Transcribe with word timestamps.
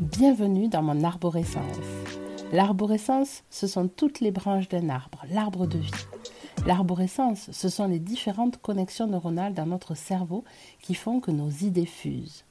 Bienvenue 0.00 0.68
dans 0.68 0.82
mon 0.82 1.04
arborescence. 1.04 1.62
L'arborescence, 2.52 3.42
ce 3.50 3.66
sont 3.66 3.88
toutes 3.88 4.20
les 4.20 4.30
branches 4.30 4.68
d'un 4.68 4.88
arbre, 4.88 5.24
l'arbre 5.30 5.66
de 5.66 5.78
vie. 5.78 5.90
L'arborescence, 6.66 7.50
ce 7.52 7.68
sont 7.68 7.86
les 7.86 7.98
différentes 7.98 8.56
connexions 8.56 9.06
neuronales 9.06 9.54
dans 9.54 9.66
notre 9.66 9.94
cerveau 9.94 10.44
qui 10.80 10.94
font 10.94 11.20
que 11.20 11.30
nos 11.30 11.50
idées 11.50 11.86
fusent. 11.86 12.44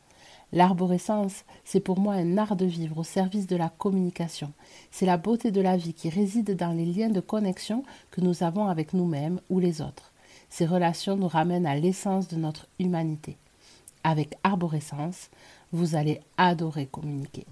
L'arborescence, 0.54 1.44
c'est 1.64 1.80
pour 1.80 2.00
moi 2.00 2.14
un 2.14 2.38
art 2.38 2.56
de 2.56 2.66
vivre 2.66 3.00
au 3.00 3.04
service 3.04 3.48
de 3.48 3.56
la 3.56 3.70
communication. 3.70 4.54
C'est 4.92 5.06
la 5.06 5.18
beauté 5.18 5.52
de 5.52 5.60
la 5.60 5.76
vie 5.76 5.94
qui 5.94 6.10
réside 6.10 6.56
dans 6.56 6.72
les 6.72 6.86
liens 6.86 7.10
de 7.10 7.20
connexion 7.20 7.84
que 8.12 8.22
nous 8.22 8.44
avons 8.44 8.68
avec 8.68 8.94
nous-mêmes 8.94 9.42
ou 9.50 9.60
les 9.60 9.82
autres. 9.82 10.14
Ces 10.50 10.66
relations 10.66 11.18
nous 11.18 11.28
ramènent 11.28 11.66
à 11.66 11.76
l'essence 11.76 12.28
de 12.28 12.38
notre 12.38 12.68
humanité. 12.80 13.38
Avec 14.04 14.38
arborescence, 14.44 15.30
vous 15.72 15.96
allez 15.96 16.22
adorer 16.38 16.86
communiquer. 16.86 17.46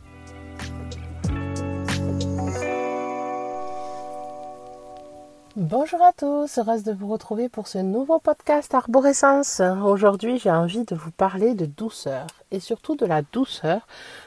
Bonjour 5.55 6.02
à 6.02 6.12
tous, 6.13 6.57
heureuse 6.57 6.84
de 6.84 6.94
vous 6.94 7.07
retrouver 7.07 7.48
pour 7.48 7.68
ce 7.68 7.77
nouveau 7.77 8.18
podcast 8.18 8.73
Arborescence. 8.73 9.62
Aujourd'hui, 9.85 10.40
j'ai 10.40 10.49
envie 10.49 10.84
de 10.84 10.95
vous 10.95 11.12
parler 11.12 11.54
de 11.54 11.68
douceur 11.68 12.26
et 12.49 12.59
surtout 12.59 12.95
de 12.95 13.05
la 13.05 13.21
douceur 13.21 13.85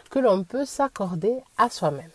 que 0.09 0.21
l'on 0.21 0.45
peut 0.45 0.65
s'accorder 0.65 1.39
à 1.59 1.69
soi-même. 1.69 2.11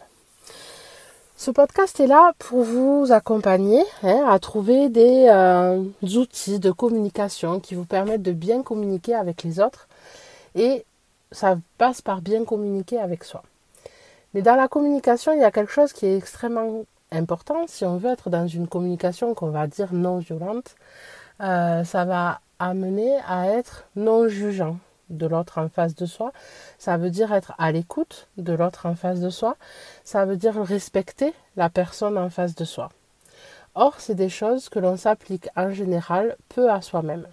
Ce 1.35 1.51
podcast 1.51 1.99
est 1.99 2.07
là 2.07 2.31
pour 2.39 2.63
vous 2.63 3.07
accompagner 3.09 3.83
hein, 4.03 4.23
à 4.29 4.39
trouver 4.39 4.87
des 4.87 5.27
euh, 5.27 5.83
outils 6.03 6.59
de 6.59 6.71
communication 6.71 7.59
qui 7.59 7.75
vous 7.75 7.83
permettent 7.83 8.21
de 8.21 8.31
bien 8.31 8.63
communiquer 8.63 9.15
avec 9.15 9.43
les 9.43 9.59
autres 9.59 9.89
et 10.55 10.85
ça 11.31 11.57
passe 11.77 12.01
par 12.01 12.21
bien 12.21 12.45
communiquer 12.45 12.99
avec 12.99 13.23
soi. 13.23 13.43
Mais 14.33 14.41
dans 14.41 14.55
la 14.55 14.67
communication, 14.67 15.33
il 15.33 15.39
y 15.39 15.43
a 15.43 15.51
quelque 15.51 15.71
chose 15.71 15.93
qui 15.93 16.05
est 16.05 16.17
extrêmement 16.17 16.83
important. 17.11 17.65
Si 17.67 17.85
on 17.85 17.97
veut 17.97 18.11
être 18.11 18.29
dans 18.29 18.47
une 18.47 18.67
communication 18.67 19.33
qu'on 19.33 19.49
va 19.49 19.67
dire 19.67 19.93
non 19.93 20.19
violente, 20.19 20.75
euh, 21.41 21.83
ça 21.83 22.05
va 22.05 22.39
amener 22.59 23.17
à 23.27 23.47
être 23.47 23.85
non 23.95 24.27
jugeant 24.27 24.77
de 25.09 25.25
l'autre 25.25 25.57
en 25.57 25.67
face 25.67 25.95
de 25.95 26.05
soi. 26.05 26.31
Ça 26.77 26.97
veut 26.97 27.09
dire 27.09 27.33
être 27.33 27.53
à 27.57 27.71
l'écoute 27.71 28.27
de 28.37 28.53
l'autre 28.53 28.85
en 28.85 28.95
face 28.95 29.19
de 29.19 29.29
soi. 29.29 29.57
Ça 30.03 30.25
veut 30.25 30.37
dire 30.37 30.55
respecter 30.55 31.33
la 31.57 31.69
personne 31.69 32.17
en 32.17 32.29
face 32.29 32.55
de 32.55 32.63
soi. 32.63 32.89
Or, 33.75 33.95
c'est 33.99 34.15
des 34.15 34.29
choses 34.29 34.69
que 34.69 34.79
l'on 34.79 34.97
s'applique 34.97 35.49
en 35.55 35.71
général 35.71 36.35
peu 36.49 36.69
à 36.69 36.81
soi-même. 36.81 37.27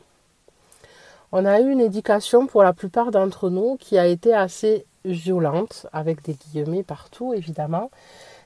On 1.30 1.44
a 1.44 1.60
eu 1.60 1.70
une 1.70 1.80
éducation 1.80 2.46
pour 2.46 2.62
la 2.62 2.72
plupart 2.72 3.10
d'entre 3.10 3.50
nous 3.50 3.76
qui 3.76 3.98
a 3.98 4.06
été 4.06 4.32
assez 4.32 4.86
violente, 5.04 5.86
avec 5.92 6.22
des 6.22 6.32
guillemets 6.32 6.82
partout 6.82 7.34
évidemment, 7.34 7.90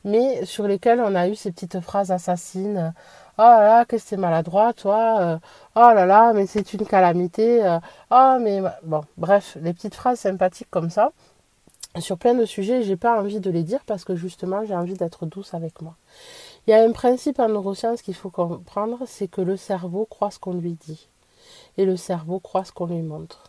mais 0.04 0.44
sur 0.44 0.66
lesquels 0.66 1.00
on 1.00 1.14
a 1.14 1.28
eu 1.28 1.36
ces 1.36 1.52
petites 1.52 1.80
phrases 1.80 2.10
assassines. 2.10 2.92
Oh 3.38 3.42
là 3.42 3.60
là, 3.60 3.84
que 3.84 3.98
c'est 3.98 4.16
maladroit, 4.16 4.72
toi. 4.72 5.20
Euh, 5.20 5.38
oh 5.76 5.92
là 5.94 6.06
là, 6.06 6.32
mais 6.32 6.46
c'est 6.46 6.74
une 6.74 6.84
calamité. 6.84 7.64
Euh, 7.64 7.78
oh, 8.10 8.38
mais 8.40 8.60
bon, 8.82 9.02
bref, 9.16 9.56
les 9.62 9.72
petites 9.72 9.94
phrases 9.94 10.18
sympathiques 10.18 10.70
comme 10.70 10.90
ça. 10.90 11.12
Sur 12.00 12.18
plein 12.18 12.34
de 12.34 12.44
sujets, 12.44 12.82
j'ai 12.82 12.96
pas 12.96 13.20
envie 13.20 13.38
de 13.38 13.50
les 13.50 13.62
dire 13.62 13.84
parce 13.86 14.04
que 14.04 14.16
justement, 14.16 14.64
j'ai 14.64 14.74
envie 14.74 14.94
d'être 14.94 15.24
douce 15.26 15.54
avec 15.54 15.82
moi. 15.82 15.94
Il 16.66 16.70
y 16.70 16.74
a 16.74 16.82
un 16.82 16.92
principe 16.92 17.38
en 17.38 17.48
neurosciences 17.48 18.02
qu'il 18.02 18.14
faut 18.14 18.30
comprendre, 18.30 18.98
c'est 19.06 19.28
que 19.28 19.40
le 19.40 19.56
cerveau 19.56 20.06
croit 20.10 20.32
ce 20.32 20.40
qu'on 20.40 20.54
lui 20.54 20.72
dit 20.72 21.08
et 21.76 21.84
le 21.84 21.96
cerveau 21.96 22.40
croit 22.40 22.64
ce 22.64 22.72
qu'on 22.72 22.86
lui 22.86 23.02
montre. 23.02 23.44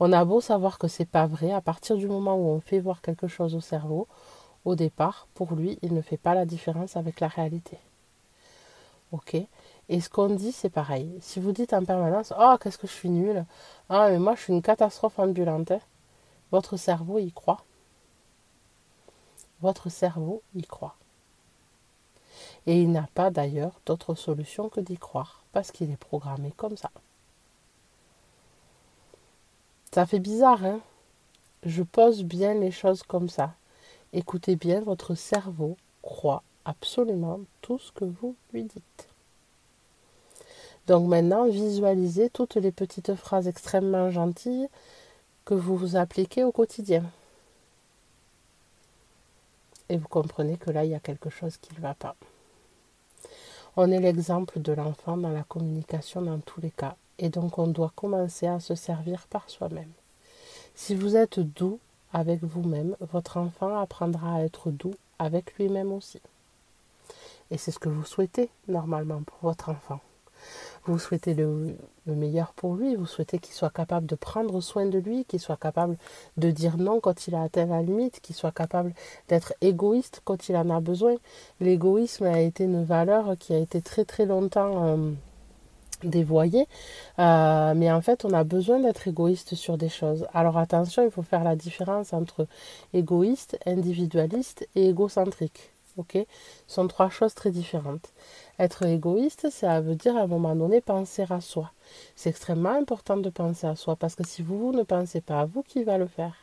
On 0.00 0.12
a 0.12 0.24
beau 0.24 0.40
savoir 0.40 0.78
que 0.78 0.88
c'est 0.88 1.04
pas 1.04 1.26
vrai, 1.26 1.52
à 1.52 1.60
partir 1.60 1.96
du 1.96 2.08
moment 2.08 2.34
où 2.36 2.48
on 2.48 2.60
fait 2.60 2.80
voir 2.80 3.02
quelque 3.02 3.28
chose 3.28 3.54
au 3.54 3.60
cerveau, 3.60 4.08
au 4.64 4.74
départ, 4.74 5.26
pour 5.34 5.54
lui, 5.54 5.78
il 5.82 5.94
ne 5.94 6.02
fait 6.02 6.16
pas 6.16 6.34
la 6.34 6.44
différence 6.44 6.96
avec 6.96 7.20
la 7.20 7.28
réalité. 7.28 7.78
Ok? 9.12 9.36
Et 9.88 10.00
ce 10.00 10.08
qu'on 10.08 10.28
dit, 10.28 10.52
c'est 10.52 10.70
pareil. 10.70 11.18
Si 11.20 11.40
vous 11.40 11.52
dites 11.52 11.72
en 11.72 11.84
permanence 11.84 12.32
Oh, 12.38 12.56
qu'est-ce 12.60 12.78
que 12.78 12.86
je 12.86 12.92
suis 12.92 13.10
nulle 13.10 13.44
Ah, 13.88 14.08
mais 14.08 14.18
moi, 14.18 14.34
je 14.34 14.42
suis 14.42 14.52
une 14.52 14.62
catastrophe 14.62 15.18
ambulante. 15.18 15.72
Votre 16.50 16.76
cerveau 16.76 17.18
y 17.18 17.32
croit. 17.32 17.62
Votre 19.60 19.88
cerveau 19.88 20.42
y 20.54 20.62
croit. 20.62 20.96
Et 22.66 22.80
il 22.80 22.92
n'a 22.92 23.08
pas 23.14 23.30
d'ailleurs 23.30 23.80
d'autre 23.84 24.14
solution 24.14 24.68
que 24.68 24.80
d'y 24.80 24.96
croire, 24.96 25.44
parce 25.52 25.72
qu'il 25.72 25.90
est 25.90 25.96
programmé 25.96 26.52
comme 26.56 26.76
ça. 26.76 26.90
Ça 29.94 30.06
fait 30.06 30.20
bizarre, 30.20 30.64
hein 30.64 30.80
Je 31.64 31.82
pose 31.82 32.24
bien 32.24 32.54
les 32.54 32.70
choses 32.70 33.02
comme 33.02 33.28
ça. 33.28 33.52
Écoutez 34.14 34.56
bien, 34.56 34.80
votre 34.80 35.14
cerveau 35.14 35.76
croit 36.00 36.42
absolument 36.64 37.40
tout 37.60 37.78
ce 37.78 37.92
que 37.92 38.06
vous 38.06 38.34
lui 38.54 38.64
dites. 38.64 39.08
Donc 40.86 41.06
maintenant, 41.08 41.46
visualisez 41.46 42.30
toutes 42.30 42.56
les 42.56 42.72
petites 42.72 43.14
phrases 43.14 43.46
extrêmement 43.46 44.10
gentilles 44.10 44.68
que 45.44 45.52
vous 45.52 45.76
vous 45.76 45.96
appliquez 45.96 46.42
au 46.42 46.52
quotidien. 46.52 47.04
Et 49.90 49.98
vous 49.98 50.08
comprenez 50.08 50.56
que 50.56 50.70
là, 50.70 50.86
il 50.86 50.90
y 50.92 50.94
a 50.94 51.00
quelque 51.00 51.28
chose 51.28 51.58
qui 51.58 51.74
ne 51.74 51.80
va 51.80 51.92
pas. 51.92 52.16
On 53.76 53.90
est 53.90 54.00
l'exemple 54.00 54.58
de 54.58 54.72
l'enfant 54.72 55.18
dans 55.18 55.28
la 55.28 55.42
communication 55.42 56.22
dans 56.22 56.38
tous 56.38 56.62
les 56.62 56.70
cas. 56.70 56.96
Et 57.18 57.28
donc, 57.28 57.58
on 57.58 57.66
doit 57.66 57.92
commencer 57.94 58.46
à 58.46 58.60
se 58.60 58.74
servir 58.74 59.26
par 59.28 59.48
soi-même. 59.48 59.90
Si 60.74 60.94
vous 60.94 61.16
êtes 61.16 61.40
doux 61.40 61.78
avec 62.12 62.42
vous-même, 62.42 62.96
votre 63.00 63.36
enfant 63.36 63.78
apprendra 63.78 64.36
à 64.36 64.40
être 64.42 64.70
doux 64.70 64.94
avec 65.18 65.54
lui-même 65.58 65.92
aussi. 65.92 66.20
Et 67.50 67.58
c'est 67.58 67.70
ce 67.70 67.78
que 67.78 67.88
vous 67.88 68.04
souhaitez 68.04 68.48
normalement 68.68 69.22
pour 69.22 69.38
votre 69.42 69.68
enfant. 69.68 70.00
Vous 70.84 70.98
souhaitez 70.98 71.34
le, 71.34 71.76
meilleur 72.06 72.52
pour 72.54 72.74
lui, 72.74 72.96
vous 72.96 73.06
souhaitez 73.06 73.38
qu'il 73.38 73.54
soit 73.54 73.70
capable 73.70 74.06
de 74.06 74.16
prendre 74.16 74.60
soin 74.60 74.86
de 74.86 74.98
lui, 74.98 75.24
qu'il 75.24 75.38
soit 75.38 75.56
capable 75.56 75.96
de 76.36 76.50
dire 76.50 76.76
non 76.78 76.98
quand 76.98 77.28
il 77.28 77.36
a 77.36 77.42
atteint 77.42 77.66
la 77.66 77.82
limite, 77.82 78.20
qu'il 78.20 78.34
soit 78.34 78.50
capable 78.50 78.92
d'être 79.28 79.54
égoïste 79.60 80.22
quand 80.24 80.48
il 80.48 80.56
en 80.56 80.70
a 80.70 80.80
besoin. 80.80 81.14
L'égoïsme 81.60 82.24
a 82.24 82.40
été 82.40 82.64
une 82.64 82.82
valeur 82.82 83.36
qui 83.38 83.54
a 83.54 83.58
été 83.58 83.80
très 83.80 84.04
très 84.04 84.26
longtemps 84.26 84.86
euh, 84.86 85.12
dévoyé. 86.08 86.66
Euh, 87.18 87.74
mais 87.74 87.90
en 87.90 88.00
fait, 88.00 88.24
on 88.24 88.32
a 88.32 88.44
besoin 88.44 88.80
d'être 88.80 89.08
égoïste 89.08 89.54
sur 89.54 89.78
des 89.78 89.88
choses. 89.88 90.26
Alors 90.32 90.58
attention, 90.58 91.04
il 91.04 91.10
faut 91.10 91.22
faire 91.22 91.44
la 91.44 91.56
différence 91.56 92.12
entre 92.12 92.46
égoïste, 92.92 93.58
individualiste 93.66 94.68
et 94.74 94.88
égocentrique. 94.88 95.70
Ok? 95.98 96.16
Ce 96.66 96.74
sont 96.74 96.88
trois 96.88 97.10
choses 97.10 97.34
très 97.34 97.50
différentes. 97.50 98.12
Être 98.58 98.86
égoïste, 98.86 99.50
ça 99.50 99.80
veut 99.80 99.94
dire 99.94 100.16
à 100.16 100.22
un 100.22 100.26
moment 100.26 100.56
donné 100.56 100.80
penser 100.80 101.26
à 101.28 101.40
soi. 101.40 101.72
C'est 102.16 102.30
extrêmement 102.30 102.76
important 102.78 103.16
de 103.16 103.28
penser 103.28 103.66
à 103.66 103.76
soi 103.76 103.96
parce 103.96 104.14
que 104.14 104.26
si 104.26 104.42
vous, 104.42 104.72
ne 104.72 104.84
pensez 104.84 105.20
pas 105.20 105.40
à 105.40 105.44
vous, 105.44 105.62
qui 105.62 105.84
va 105.84 105.98
le 105.98 106.06
faire? 106.06 106.34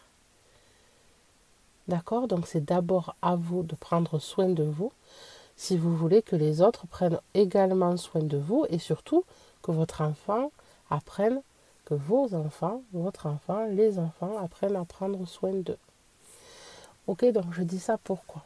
D'accord? 1.88 2.28
Donc 2.28 2.46
c'est 2.46 2.64
d'abord 2.64 3.16
à 3.24 3.36
vous 3.36 3.64
de 3.64 3.76
prendre 3.76 4.20
soin 4.20 4.50
de 4.50 4.64
vous 4.64 4.92
si 5.60 5.76
vous 5.76 5.94
voulez 5.94 6.22
que 6.22 6.38
les 6.38 6.62
autres 6.62 6.88
prennent 6.88 7.20
également 7.34 7.98
soin 7.98 8.22
de 8.22 8.38
vous 8.38 8.66
et 8.70 8.80
surtout 8.80 9.26
que 9.62 9.72
votre 9.72 10.02
enfant 10.02 10.52
apprenne, 10.90 11.42
que 11.86 11.94
vos 11.94 12.34
enfants, 12.34 12.82
votre 12.94 13.26
enfant, 13.26 13.66
les 13.66 14.00
enfants 14.00 14.38
apprennent 14.38 14.76
à 14.76 14.86
prendre 14.86 15.28
soin 15.28 15.54
d'eux. 15.54 15.78
Ok, 17.08 17.26
donc 17.32 17.52
je 17.52 17.64
dis 17.64 17.80
ça 17.80 17.98
pourquoi? 17.98 18.44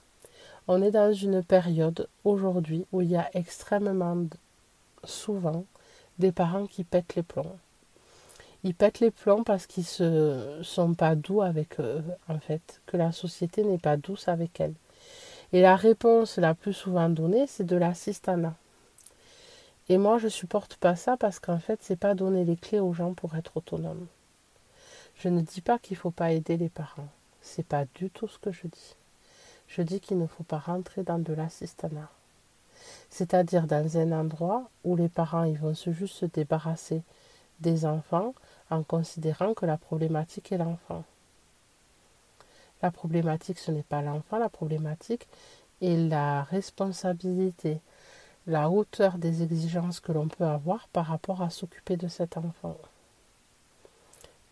On 0.67 0.81
est 0.81 0.91
dans 0.91 1.13
une 1.13 1.43
période 1.43 2.07
aujourd'hui 2.23 2.85
où 2.91 3.01
il 3.01 3.11
y 3.11 3.17
a 3.17 3.29
extrêmement 3.33 4.25
souvent 5.03 5.65
des 6.19 6.31
parents 6.31 6.67
qui 6.67 6.85
pètent 6.85 7.15
les 7.15 7.23
plombs. 7.23 7.57
Ils 8.63 8.73
pètent 8.73 9.01
les 9.01 9.11
plombs 9.11 9.43
parce 9.43 9.67
qu'ils 9.67 9.83
ne 9.99 10.61
sont 10.63 10.93
pas 10.93 11.15
doux 11.15 11.41
avec 11.41 11.81
eux, 11.81 12.01
en 12.29 12.39
fait, 12.39 12.79
que 12.85 12.95
la 12.95 13.11
société 13.11 13.63
n'est 13.63 13.77
pas 13.77 13.97
douce 13.97 14.29
avec 14.29 14.61
elles. 14.61 14.75
Et 15.51 15.61
la 15.61 15.75
réponse 15.75 16.37
la 16.37 16.53
plus 16.53 16.71
souvent 16.71 17.09
donnée, 17.09 17.45
c'est 17.47 17.65
de 17.65 17.75
l'assistanat. 17.75 18.55
Et 19.89 19.97
moi, 19.97 20.17
je 20.17 20.27
supporte 20.29 20.75
pas 20.75 20.95
ça 20.95 21.17
parce 21.17 21.39
qu'en 21.39 21.59
fait, 21.59 21.79
c'est 21.81 21.97
pas 21.97 22.15
donner 22.15 22.45
les 22.45 22.55
clés 22.55 22.79
aux 22.79 22.93
gens 22.93 23.13
pour 23.13 23.35
être 23.35 23.57
autonomes. 23.57 24.07
Je 25.15 25.29
ne 25.29 25.41
dis 25.41 25.61
pas 25.61 25.77
qu'il 25.77 25.97
ne 25.97 26.01
faut 26.01 26.11
pas 26.11 26.31
aider 26.31 26.57
les 26.57 26.69
parents. 26.69 27.09
C'est 27.41 27.65
pas 27.65 27.85
du 27.95 28.09
tout 28.09 28.27
ce 28.27 28.39
que 28.39 28.51
je 28.51 28.67
dis. 28.67 28.95
Je 29.67 29.81
dis 29.81 29.99
qu'il 29.99 30.17
ne 30.17 30.27
faut 30.27 30.43
pas 30.43 30.59
rentrer 30.59 31.03
dans 31.03 31.19
de 31.19 31.33
l'assistanat. 31.33 32.09
C'est-à-dire 33.09 33.67
dans 33.67 33.97
un 33.97 34.11
endroit 34.11 34.69
où 34.83 34.95
les 34.95 35.09
parents 35.09 35.51
vont 35.53 35.75
se 35.75 35.91
juste 35.91 36.15
se 36.15 36.25
débarrasser 36.25 37.01
des 37.59 37.85
enfants 37.85 38.33
en 38.69 38.83
considérant 38.83 39.53
que 39.53 39.65
la 39.65 39.77
problématique 39.77 40.51
est 40.51 40.57
l'enfant. 40.57 41.03
La 42.81 42.91
problématique, 42.91 43.59
ce 43.59 43.71
n'est 43.71 43.83
pas 43.83 44.01
l'enfant, 44.01 44.39
la 44.39 44.49
problématique 44.49 45.27
est 45.81 45.95
la 45.95 46.43
responsabilité 46.43 47.79
la 48.45 48.69
hauteur 48.69 49.17
des 49.17 49.41
exigences 49.41 49.99
que 49.99 50.11
l'on 50.11 50.27
peut 50.27 50.43
avoir 50.45 50.87
par 50.89 51.05
rapport 51.05 51.41
à 51.41 51.49
s'occuper 51.49 51.97
de 51.97 52.07
cet 52.07 52.37
enfant. 52.37 52.77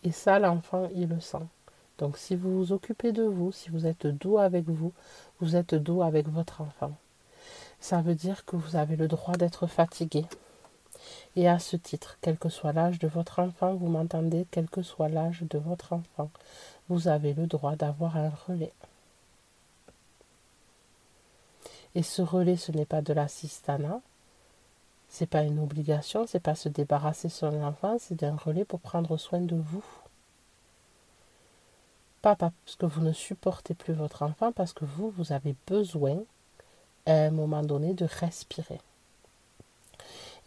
Et 0.04 0.12
ça, 0.12 0.40
l'enfant, 0.40 0.90
il 0.96 1.10
le 1.10 1.20
sent. 1.20 1.46
Donc 1.98 2.18
si 2.18 2.36
vous 2.36 2.58
vous 2.58 2.72
occupez 2.72 3.12
de 3.12 3.24
vous, 3.24 3.52
si 3.52 3.70
vous 3.70 3.86
êtes 3.86 4.08
doux 4.08 4.40
avec 4.40 4.68
vous, 4.68 4.92
vous 5.40 5.56
êtes 5.56 5.76
doux 5.76 6.02
avec 6.02 6.28
votre 6.28 6.62
enfant. 6.62 6.94
Ça 7.80 8.02
veut 8.02 8.16
dire 8.16 8.46
que 8.46 8.56
vous 8.56 8.76
avez 8.76 8.96
le 8.96 9.08
droit 9.08 9.36
d'être 9.36 9.68
fatigué. 9.68 10.26
Et 11.36 11.48
à 11.48 11.60
ce 11.60 11.76
titre, 11.76 12.18
quel 12.22 12.38
que 12.38 12.50
soit 12.50 12.74
l'âge 12.74 13.00
de 13.00 13.08
votre 13.08 13.40
enfant, 13.40 13.76
vous 13.76 13.88
m'entendez, 13.88 14.46
quel 14.52 14.70
que 14.70 14.82
soit 14.82 15.10
l'âge 15.10 15.44
de 15.50 15.58
votre 15.58 15.94
enfant, 15.94 16.30
vous 16.90 17.08
avez 17.08 17.34
le 17.34 17.48
droit 17.48 17.76
d'avoir 17.76 18.18
un 18.18 18.32
relais. 18.48 18.74
Et 21.96 22.04
ce 22.04 22.22
relais, 22.22 22.58
ce 22.58 22.72
n'est 22.72 22.86
pas 22.86 23.02
de 23.02 23.14
l'assistanat, 23.14 24.00
c'est 25.10 25.30
pas 25.30 25.44
une 25.44 25.60
obligation, 25.60 26.26
c'est 26.26 26.40
pas 26.40 26.56
se 26.56 26.70
débarrasser 26.70 27.28
de 27.28 27.34
son 27.34 27.62
enfant, 27.64 27.98
c'est 28.00 28.24
un 28.24 28.36
relais 28.36 28.64
pour 28.64 28.80
prendre 28.80 29.18
soin 29.18 29.42
de 29.42 29.56
vous. 29.58 29.84
Pas 32.22 32.36
parce 32.36 32.76
que 32.78 32.86
vous 32.86 33.02
ne 33.02 33.12
supportez 33.12 33.74
plus 33.74 33.94
votre 33.94 34.24
enfant, 34.24 34.52
parce 34.52 34.74
que 34.74 34.86
vous, 34.86 35.10
vous 35.10 35.34
avez 35.34 35.56
besoin 35.68 36.18
à 37.06 37.14
un 37.14 37.32
moment 37.32 37.64
donné 37.64 37.94
de 37.94 38.06
respirer. 38.06 38.80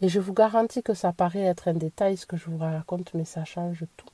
Et 0.01 0.09
je 0.09 0.19
vous 0.19 0.33
garantis 0.33 0.81
que 0.83 0.93
ça 0.93 1.13
paraît 1.13 1.41
être 1.41 1.67
un 1.67 1.73
détail 1.73 2.17
ce 2.17 2.25
que 2.25 2.37
je 2.37 2.49
vous 2.49 2.57
raconte, 2.57 3.13
mais 3.13 3.25
ça 3.25 3.45
change 3.45 3.85
tout. 3.97 4.07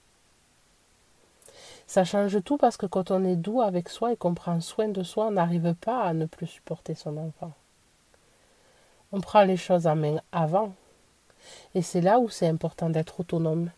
Ça 1.92 2.06
change 2.06 2.42
tout 2.46 2.56
parce 2.56 2.78
que 2.78 2.86
quand 2.86 3.12
on 3.12 3.26
est 3.26 3.36
doux 3.36 3.60
avec 3.60 3.90
soi 3.90 4.14
et 4.14 4.16
qu'on 4.16 4.34
prend 4.34 4.62
soin 4.62 4.88
de 4.88 5.04
soi, 5.04 5.28
on 5.28 5.32
n'arrive 5.32 5.74
pas 5.74 6.06
à 6.06 6.14
ne 6.14 6.26
plus 6.26 6.48
supporter 6.48 6.96
son 6.96 7.18
enfant. 7.18 7.52
On 9.12 9.20
prend 9.20 9.44
les 9.44 9.58
choses 9.58 9.88
en 9.88 9.98
main 9.98 10.22
avant. 10.32 10.72
Et 11.76 11.82
c'est 11.82 12.00
là 12.00 12.22
où 12.22 12.30
c'est 12.30 12.48
important 12.48 12.90
d'être 12.90 13.20
autonome. 13.20 13.72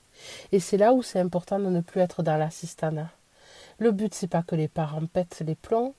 Et 0.52 0.60
c'est 0.60 0.78
là 0.78 0.94
où 0.94 1.02
c'est 1.02 1.20
important 1.20 1.58
de 1.58 1.66
ne 1.66 1.82
plus 1.82 2.02
être 2.02 2.22
dans 2.22 2.38
l'assistanat. 2.38 3.10
Le 3.80 3.92
but, 3.92 4.14
c'est 4.14 4.28
pas 4.28 4.44
que 4.44 4.54
les 4.54 4.68
parents 4.68 5.08
pètent 5.08 5.42
les 5.44 5.56
plombs 5.56 5.96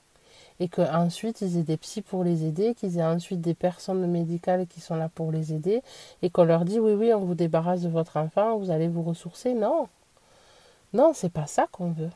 et 0.61 0.69
qu'ensuite 0.69 1.40
ils 1.40 1.56
aient 1.56 1.64
des 1.64 1.78
psys 1.78 2.02
pour 2.02 2.22
les 2.22 2.44
aider, 2.44 2.76
qu'ils 2.76 2.99
aient 2.99 3.05
ensuite 3.05 3.40
des 3.40 3.55
personnes 3.55 4.06
médicales 4.06 4.69
qui 4.69 4.81
sont 4.81 4.94
là 4.94 5.08
pour 5.12 5.32
les 5.32 5.52
aider 5.52 5.82
et 6.22 6.31
qu'on 6.31 6.44
leur 6.44 6.64
dit 6.64 6.78
oui, 6.78 6.93
oui, 6.93 7.12
on 7.12 7.25
vous 7.25 7.34
débarrasse 7.34 7.81
de 7.82 7.88
votre 7.88 8.19
enfant, 8.19 8.56
vous 8.56 8.70
allez 8.70 8.87
vous 8.87 9.02
ressourcer. 9.02 9.52
Non. 9.55 9.88
Non, 10.94 11.12
c'est 11.12 11.32
pas 11.32 11.46
ça 11.46 11.67
qu'on 11.70 11.91
veut. 11.91 12.11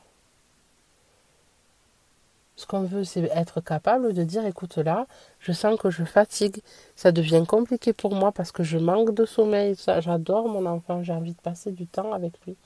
Ce 2.57 2.67
qu'on 2.67 2.83
veut, 2.83 3.05
c'est 3.05 3.25
être 3.35 3.61
capable 3.61 4.13
de 4.13 4.25
dire, 4.25 4.47
écoute 4.47 4.79
là, 4.79 5.07
je 5.39 5.53
sens 5.53 5.79
que 5.79 5.91
je 5.91 6.05
fatigue, 6.05 6.61
ça 6.97 7.13
devient 7.13 7.45
compliqué 7.47 7.93
pour 7.93 8.15
moi 8.15 8.33
parce 8.33 8.51
que 8.51 8.63
je 8.65 8.79
manque 8.79 9.15
de 9.15 9.27
sommeil, 9.27 9.77
j'adore 9.99 10.49
mon 10.49 10.67
enfant, 10.67 11.03
j'ai 11.03 11.13
envie 11.13 11.35
de 11.35 11.41
passer 11.41 11.73
du 11.73 11.87
temps 11.87 12.13
avec 12.13 12.33
lui. 12.47 12.57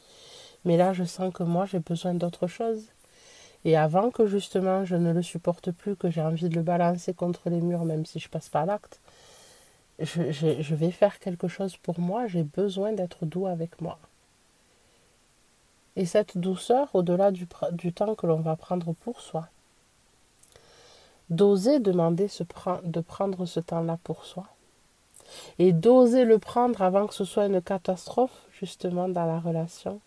Mais 0.65 0.77
là, 0.77 0.93
je 0.93 1.05
sens 1.05 1.33
que 1.35 1.43
moi, 1.43 1.67
j'ai 1.67 1.81
besoin 1.81 2.15
d'autre 2.15 2.47
chose. 2.47 2.85
Et 3.65 3.77
avant 3.77 4.11
que 4.11 4.27
justement 4.27 4.85
je 4.85 4.97
ne 4.97 5.13
le 5.13 5.23
supporte 5.23 5.71
plus, 5.73 5.97
que 5.97 6.11
j'ai 6.11 6.23
envie 6.23 6.49
de 6.49 6.55
le 6.55 6.63
balancer 6.63 7.15
contre 7.15 7.49
les 7.51 7.61
murs, 7.61 7.85
même 7.85 8.07
si 8.07 8.19
je 8.19 8.29
passe 8.29 8.49
pas 8.49 8.65
l'acte, 8.67 9.01
je, 10.01 10.75
vais 10.75 10.91
faire 10.91 11.19
quelque 11.19 11.49
chose 11.49 11.77
pour 11.77 12.01
moi, 12.01 12.27
j'ai 12.27 12.43
besoin 12.43 12.93
d'être 12.93 13.25
doux 13.25 13.47
avec 13.47 13.81
moi. 13.81 13.99
Et 15.97 16.07
cette 16.07 16.39
douceur, 16.39 16.89
au-delà 16.95 17.31
du, 17.31 17.47
temps 17.93 18.15
que 18.15 18.27
l'on 18.27 18.41
va 18.41 18.57
prendre 18.57 18.93
pour 18.93 19.21
soi, 19.21 19.49
d'oser 21.29 21.81
demander 21.81 22.29
de 22.85 23.01
prendre 23.01 23.47
ce 23.47 23.61
temps-là 23.61 23.99
pour 24.03 24.25
soi 24.25 24.47
et 25.59 25.73
d'oser 25.73 26.25
le 26.25 26.39
prendre 26.39 26.83
avant 26.83 27.07
que 27.07 27.15
ce 27.15 27.25
soit 27.25 27.47
une 27.47 27.63
catastrophe 27.63 28.47
justement 28.53 29.09
dans 29.09 29.27
la 29.27 29.41
relation, 29.41 30.01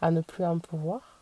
à 0.00 0.10
ne 0.10 0.20
plus 0.20 0.44
en 0.44 0.58
pouvoir. 0.58 1.20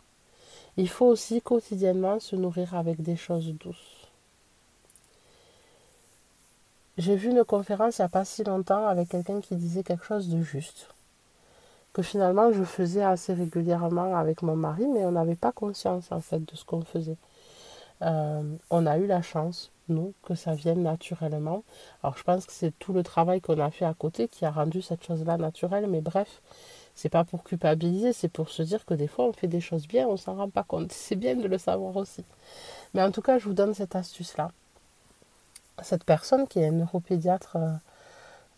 Il 0.76 0.88
faut 0.88 1.06
aussi 1.06 1.40
quotidiennement 1.42 2.18
se 2.18 2.36
nourrir 2.36 2.74
avec 2.74 3.02
des 3.02 3.16
choses 3.16 3.52
douces. 3.54 4.08
J'ai 6.98 7.16
vu 7.16 7.30
une 7.30 7.44
conférence 7.44 7.98
il 7.98 8.02
n'y 8.02 8.06
a 8.06 8.10
pas 8.10 8.24
si 8.24 8.44
longtemps 8.44 8.86
avec 8.86 9.08
quelqu'un 9.08 9.40
qui 9.40 9.56
disait 9.56 9.82
quelque 9.82 10.04
chose 10.04 10.28
de 10.28 10.42
juste, 10.42 10.88
que 11.92 12.02
finalement 12.02 12.52
je 12.52 12.64
faisais 12.64 13.02
assez 13.02 13.34
régulièrement 13.34 14.14
avec 14.14 14.42
mon 14.42 14.56
mari, 14.56 14.86
mais 14.86 15.04
on 15.04 15.12
n'avait 15.12 15.36
pas 15.36 15.52
conscience 15.52 16.10
en 16.12 16.20
fait 16.20 16.40
de 16.40 16.56
ce 16.56 16.64
qu'on 16.64 16.82
faisait. 16.82 17.16
Euh, 18.02 18.42
on 18.70 18.86
a 18.86 18.98
eu 18.98 19.06
la 19.06 19.22
chance, 19.22 19.70
nous, 19.88 20.14
que 20.24 20.34
ça 20.34 20.54
vienne 20.54 20.82
naturellement. 20.82 21.62
Alors 22.02 22.16
je 22.16 22.22
pense 22.24 22.46
que 22.46 22.52
c'est 22.52 22.76
tout 22.78 22.92
le 22.92 23.02
travail 23.02 23.40
qu'on 23.40 23.58
a 23.60 23.70
fait 23.70 23.84
à 23.84 23.94
côté 23.94 24.28
qui 24.28 24.44
a 24.44 24.50
rendu 24.50 24.82
cette 24.82 25.04
chose-là 25.04 25.36
naturelle, 25.36 25.86
mais 25.88 26.00
bref, 26.00 26.40
c'est 26.94 27.08
pas 27.08 27.24
pour 27.24 27.44
culpabiliser, 27.44 28.12
c'est 28.12 28.28
pour 28.28 28.48
se 28.48 28.62
dire 28.62 28.84
que 28.84 28.94
des 28.94 29.06
fois 29.06 29.26
on 29.26 29.32
fait 29.32 29.46
des 29.46 29.60
choses 29.60 29.86
bien, 29.86 30.06
on 30.08 30.16
s'en 30.16 30.34
rend 30.34 30.50
pas 30.50 30.64
compte. 30.64 30.92
C'est 30.92 31.16
bien 31.16 31.36
de 31.36 31.46
le 31.46 31.58
savoir 31.58 31.96
aussi. 31.96 32.24
Mais 32.94 33.02
en 33.02 33.10
tout 33.10 33.22
cas, 33.22 33.38
je 33.38 33.44
vous 33.44 33.54
donne 33.54 33.74
cette 33.74 33.96
astuce-là. 33.96 34.50
Cette 35.82 36.04
personne 36.04 36.46
qui 36.48 36.58
est 36.58 36.70
neuropédiatre 36.70 37.56
euh, 37.56 37.70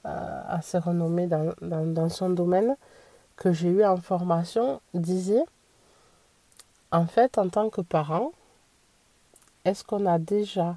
euh, 0.06 0.42
assez 0.48 0.78
renommé 0.78 1.26
dans, 1.26 1.54
dans 1.60 2.08
son 2.08 2.30
domaine, 2.30 2.76
que 3.36 3.52
j'ai 3.52 3.68
eu 3.68 3.84
en 3.84 3.96
formation, 3.96 4.80
disait, 4.94 5.44
en 6.92 7.06
fait, 7.06 7.38
en 7.38 7.48
tant 7.48 7.70
que 7.70 7.80
parent, 7.80 8.32
est-ce 9.64 9.82
qu'on 9.84 10.06
a 10.06 10.18
déjà 10.18 10.76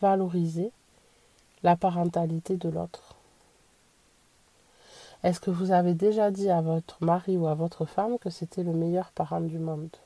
valorisé 0.00 0.70
la 1.62 1.76
parentalité 1.76 2.56
de 2.56 2.68
l'autre? 2.68 3.16
Est-ce 5.22 5.40
que 5.40 5.50
vous 5.50 5.72
avez 5.72 5.94
déjà 5.94 6.30
dit 6.30 6.50
à 6.50 6.60
votre 6.60 7.02
mari 7.02 7.36
ou 7.36 7.48
à 7.48 7.54
votre 7.54 7.86
femme 7.86 8.18
que 8.18 8.30
c'était 8.30 8.62
le 8.62 8.72
meilleur 8.72 9.10
parent 9.10 9.40
du 9.40 9.58
monde? 9.58 9.96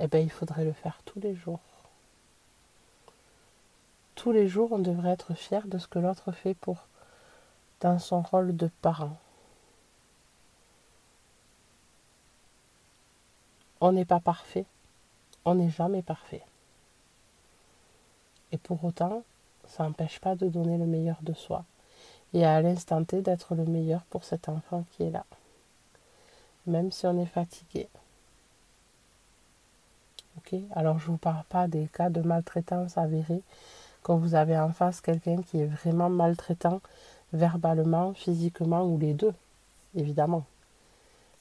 Eh 0.00 0.08
bien, 0.08 0.20
il 0.20 0.30
faudrait 0.30 0.64
le 0.64 0.72
faire 0.72 1.00
tous 1.04 1.20
les 1.20 1.34
jours. 1.34 1.60
Tous 4.14 4.32
les 4.32 4.48
jours, 4.48 4.72
on 4.72 4.78
devrait 4.78 5.10
être 5.10 5.34
fier 5.34 5.66
de 5.66 5.78
ce 5.78 5.86
que 5.86 5.98
l'autre 5.98 6.32
fait 6.32 6.54
pour 6.54 6.78
dans 7.80 7.98
son 7.98 8.22
rôle 8.22 8.56
de 8.56 8.70
parent. 8.82 9.16
On 13.80 13.92
n'est 13.92 14.04
pas 14.04 14.20
parfait 14.20 14.66
on 15.44 15.54
n'est 15.54 15.70
jamais 15.70 16.02
parfait. 16.02 16.42
Et 18.52 18.58
pour 18.58 18.84
autant, 18.84 19.22
ça 19.66 19.84
n'empêche 19.84 20.18
pas 20.18 20.34
de 20.34 20.48
donner 20.48 20.76
le 20.76 20.86
meilleur 20.86 21.18
de 21.22 21.32
soi. 21.32 21.64
Et 22.34 22.44
à 22.44 22.60
l'instant 22.60 23.04
T 23.04 23.22
d'être 23.22 23.54
le 23.54 23.64
meilleur 23.64 24.02
pour 24.04 24.24
cet 24.24 24.48
enfant 24.48 24.84
qui 24.92 25.04
est 25.04 25.10
là. 25.10 25.24
Même 26.66 26.92
si 26.92 27.06
on 27.06 27.18
est 27.18 27.26
fatigué. 27.26 27.88
Ok 30.36 30.54
Alors 30.72 30.98
je 30.98 31.06
ne 31.06 31.12
vous 31.12 31.16
parle 31.16 31.44
pas 31.48 31.66
des 31.66 31.86
cas 31.88 32.10
de 32.10 32.20
maltraitance 32.20 32.98
avérés 32.98 33.42
quand 34.02 34.16
vous 34.16 34.34
avez 34.34 34.58
en 34.58 34.72
face 34.72 35.00
quelqu'un 35.00 35.42
qui 35.42 35.60
est 35.60 35.66
vraiment 35.66 36.08
maltraitant 36.08 36.80
verbalement, 37.32 38.14
physiquement 38.14 38.84
ou 38.84 38.98
les 38.98 39.14
deux, 39.14 39.34
évidemment. 39.94 40.44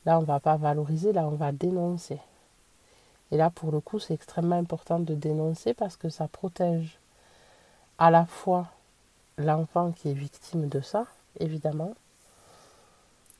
Là, 0.05 0.17
on 0.17 0.21
ne 0.21 0.25
va 0.25 0.39
pas 0.39 0.57
valoriser, 0.57 1.13
là, 1.13 1.27
on 1.27 1.35
va 1.35 1.51
dénoncer. 1.51 2.19
Et 3.31 3.37
là, 3.37 3.49
pour 3.49 3.71
le 3.71 3.79
coup, 3.79 3.99
c'est 3.99 4.13
extrêmement 4.13 4.57
important 4.57 4.99
de 4.99 5.13
dénoncer 5.13 5.73
parce 5.73 5.97
que 5.97 6.09
ça 6.09 6.27
protège 6.27 6.99
à 7.97 8.09
la 8.09 8.25
fois 8.25 8.67
l'enfant 9.37 9.91
qui 9.91 10.09
est 10.09 10.13
victime 10.13 10.67
de 10.67 10.81
ça, 10.81 11.05
évidemment, 11.39 11.93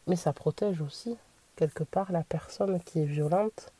mais 0.07 0.15
ça 0.15 0.33
protège 0.33 0.81
aussi, 0.81 1.17
quelque 1.55 1.83
part, 1.83 2.11
la 2.11 2.23
personne 2.23 2.79
qui 2.81 2.99
est 2.99 3.05
violente, 3.05 3.71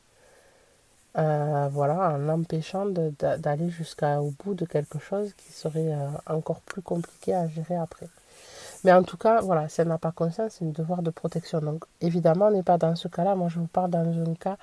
euh, 1.18 1.68
voilà, 1.72 2.14
en 2.14 2.28
empêchant 2.28 2.86
d'aller 2.86 3.68
jusqu'au 3.68 4.32
bout 4.44 4.54
de 4.54 4.64
quelque 4.64 4.98
chose 4.98 5.32
qui 5.34 5.52
serait 5.52 5.92
euh, 5.92 6.08
encore 6.26 6.60
plus 6.60 6.82
compliqué 6.82 7.34
à 7.34 7.48
gérer 7.48 7.76
après. 7.76 8.08
Mais 8.84 8.92
en 8.92 9.02
tout 9.02 9.16
cas, 9.16 9.40
voilà, 9.40 9.68
si 9.68 9.80
elle 9.80 9.88
n'a 9.88 9.98
pas 9.98 10.12
conscience, 10.12 10.54
c'est 10.58 10.64
un 10.64 10.68
devoir 10.68 11.02
de 11.02 11.10
protection. 11.10 11.60
Donc, 11.60 11.84
évidemment, 12.00 12.46
on 12.46 12.50
n'est 12.50 12.62
pas 12.62 12.78
dans 12.78 12.96
ce 12.96 13.08
cas-là. 13.08 13.34
Moi, 13.34 13.48
je 13.48 13.58
vous 13.58 13.66
parle 13.66 13.90
dans 13.90 14.00
un 14.00 14.34
cas 14.34 14.56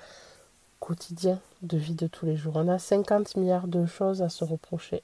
quotidien 0.80 1.40
de 1.62 1.78
vie 1.78 1.94
de 1.94 2.08
tous 2.08 2.26
les 2.26 2.36
jours. 2.36 2.54
On 2.56 2.68
a 2.68 2.80
50 2.80 3.36
milliards 3.36 3.68
de 3.68 3.86
choses 3.86 4.22
à 4.22 4.30
se 4.30 4.44
reprocher. 4.44 5.04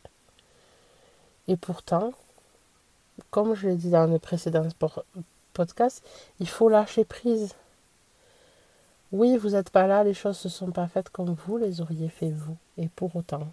Et 1.47 1.57
pourtant, 1.57 2.13
comme 3.29 3.53
je 3.53 3.67
l'ai 3.67 3.75
dit 3.75 3.89
dans 3.89 4.07
le 4.07 4.19
précédent 4.19 4.67
podcast, 5.53 6.03
il 6.39 6.47
faut 6.47 6.69
lâcher 6.69 7.05
prise. 7.05 7.53
Oui, 9.11 9.37
vous 9.37 9.49
n'êtes 9.49 9.69
pas 9.69 9.85
là, 9.85 10.03
les 10.03 10.15
choses 10.15 10.37
ne 10.37 10.49
se 10.49 10.57
sont 10.57 10.71
pas 10.71 10.87
faites 10.87 11.09
comme 11.09 11.35
vous 11.45 11.57
les 11.57 11.81
auriez 11.81 12.09
fait 12.09 12.31
vous. 12.31 12.57
Et 12.77 12.87
pour 12.87 13.15
autant, 13.15 13.47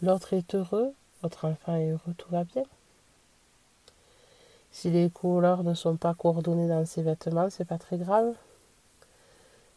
l'autre 0.00 0.32
est 0.34 0.54
heureux, 0.54 0.92
votre 1.22 1.46
enfant 1.46 1.74
est 1.74 1.90
heureux, 1.90 2.14
tout 2.16 2.30
va 2.30 2.44
bien. 2.44 2.62
Si 4.72 4.90
les 4.90 5.10
couleurs 5.10 5.64
ne 5.64 5.74
sont 5.74 5.96
pas 5.96 6.14
coordonnées 6.14 6.68
dans 6.68 6.86
ses 6.86 7.02
vêtements, 7.02 7.50
c'est 7.50 7.64
pas 7.64 7.78
très 7.78 7.98
grave. 7.98 8.34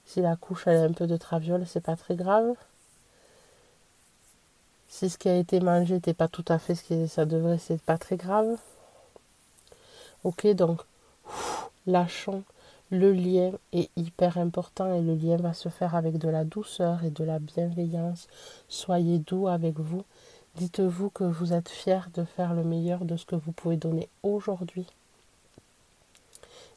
Si 0.05 0.21
la 0.21 0.35
couche 0.35 0.67
a 0.67 0.71
un 0.71 0.91
peu 0.93 1.07
de 1.07 1.17
traviole, 1.17 1.65
c'est 1.67 1.81
pas 1.81 1.95
très 1.95 2.15
grave. 2.15 2.55
Si 4.87 5.09
ce 5.09 5.17
qui 5.17 5.27
a 5.29 5.35
été 5.37 5.59
mangé 5.59 5.95
n'était 5.95 6.13
pas 6.13 6.27
tout 6.27 6.45
à 6.47 6.59
fait 6.59 6.75
ce 6.75 6.83
que 6.83 7.07
ça 7.07 7.25
devrait, 7.25 7.57
c'est 7.57 7.81
pas 7.81 7.97
très 7.97 8.15
grave. 8.17 8.57
Ok, 10.23 10.47
donc 10.53 10.81
lâchons, 11.87 12.43
Le 12.95 13.11
lien 13.11 13.53
est 13.71 13.89
hyper 13.95 14.37
important 14.37 14.93
et 14.93 15.01
le 15.01 15.15
lien 15.15 15.37
va 15.37 15.53
se 15.53 15.67
faire 15.69 15.95
avec 15.95 16.19
de 16.19 16.29
la 16.29 16.43
douceur 16.43 17.03
et 17.03 17.09
de 17.09 17.23
la 17.23 17.39
bienveillance. 17.39 18.27
Soyez 18.69 19.17
doux 19.17 19.47
avec 19.47 19.79
vous. 19.79 20.03
Dites-vous 20.55 21.09
que 21.09 21.23
vous 21.23 21.51
êtes 21.51 21.69
fier 21.69 22.09
de 22.13 22.23
faire 22.23 22.53
le 22.53 22.63
meilleur 22.63 23.05
de 23.05 23.17
ce 23.17 23.25
que 23.25 23.35
vous 23.35 23.51
pouvez 23.51 23.75
donner 23.75 24.07
aujourd'hui. 24.21 24.85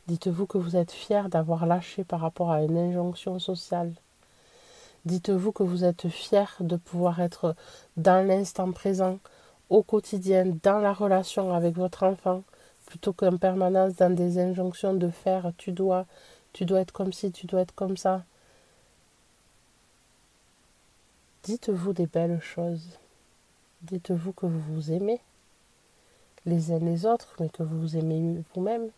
Dites-vous 0.07 0.47
que 0.47 0.57
vous 0.57 0.77
êtes 0.77 0.93
fier 0.93 1.29
d'avoir 1.29 1.67
lâché 1.67 2.03
par 2.03 2.21
rapport 2.21 2.51
à 2.51 2.63
une 2.63 2.79
injonction 2.79 3.39
sociale. 3.39 3.93
Dites-vous 5.05 5.53
que 5.53 5.63
vous 5.63 5.85
êtes 5.85 6.09
fier 6.09 6.57
de 6.61 6.77
pouvoir 6.77 7.21
être 7.21 7.55
dans 7.99 8.27
l'instant 8.27 8.73
présent, 8.73 9.19
au 9.69 9.83
quotidien, 9.83 10.47
dans 10.63 10.79
la 10.79 10.95
relation 10.95 11.53
avec 11.53 11.77
votre 11.77 12.05
enfant, 12.05 12.45
plutôt 12.87 13.13
qu'en 13.13 13.37
permanence 13.37 13.95
dans 13.97 14.15
des 14.15 14.39
injonctions 14.39 14.95
de 14.95 15.11
faire 15.11 15.53
tu 15.59 15.73
dois, 15.73 16.07
tu 16.55 16.65
dois 16.65 16.81
être 16.81 16.93
comme 16.93 17.13
ci, 17.13 17.31
tu 17.31 17.47
dois 17.47 17.61
être 17.61 17.75
comme 17.75 17.99
ça. 17.99 18.25
Dites-vous 21.43 21.93
des 21.93 22.07
belles 22.07 22.41
choses. 22.41 22.89
Dites-vous 23.83 24.33
que 24.33 24.47
vous 24.47 24.75
vous 24.75 24.93
aimez 24.93 25.21
les 26.47 26.71
uns 26.71 26.79
les 26.79 27.07
autres, 27.07 27.35
mais 27.41 27.49
que 27.49 27.63
vous 27.63 27.81
vous 27.81 27.97
aimez 27.97 28.43
vous-même. 28.55 28.89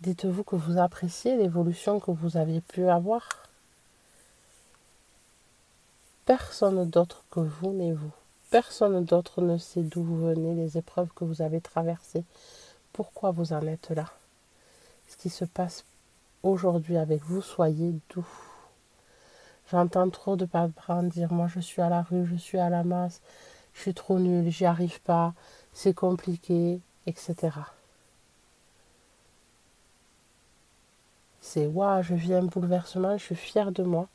Dites-vous 0.00 0.44
que 0.44 0.56
vous 0.56 0.78
appréciez 0.78 1.36
l'évolution 1.36 2.00
que 2.00 2.10
vous 2.10 2.36
aviez 2.36 2.60
pu 2.60 2.86
avoir. 2.86 3.26
Personne 6.26 6.88
d'autre 6.88 7.24
que 7.30 7.40
vous 7.40 7.72
n'est 7.72 7.92
vous. 7.92 8.12
Personne 8.50 9.04
d'autre 9.04 9.40
ne 9.40 9.58
sait 9.58 9.82
d'où 9.82 10.02
vous 10.02 10.26
venez, 10.26 10.54
les 10.54 10.76
épreuves 10.76 11.08
que 11.14 11.24
vous 11.24 11.42
avez 11.42 11.60
traversées, 11.60 12.24
pourquoi 12.92 13.30
vous 13.30 13.52
en 13.52 13.66
êtes 13.66 13.90
là? 13.90 14.06
Ce 15.08 15.16
qui 15.16 15.30
se 15.30 15.44
passe 15.44 15.84
aujourd'hui 16.42 16.96
avec 16.96 17.22
vous, 17.22 17.42
soyez 17.42 17.94
doux. 18.10 18.26
J'entends 19.70 20.10
trop 20.10 20.36
de 20.36 20.44
parents 20.44 21.02
dire 21.02 21.32
Moi, 21.32 21.48
je 21.48 21.60
suis 21.60 21.82
à 21.82 21.88
la 21.88 22.02
rue, 22.02 22.26
je 22.26 22.36
suis 22.36 22.58
à 22.58 22.70
la 22.70 22.84
masse, 22.84 23.20
je 23.74 23.80
suis 23.82 23.94
trop 23.94 24.18
nul, 24.18 24.50
j'y 24.50 24.64
arrive 24.64 25.00
pas, 25.02 25.34
c'est 25.72 25.94
compliqué, 25.94 26.80
etc. 27.06 27.36
C'est 31.40 31.66
Waouh, 31.66 32.02
je 32.02 32.14
vis 32.14 32.34
un 32.34 32.44
bouleversement, 32.44 33.18
je 33.18 33.24
suis 33.24 33.34
fière 33.34 33.72
de 33.72 33.82
moi 33.82 34.08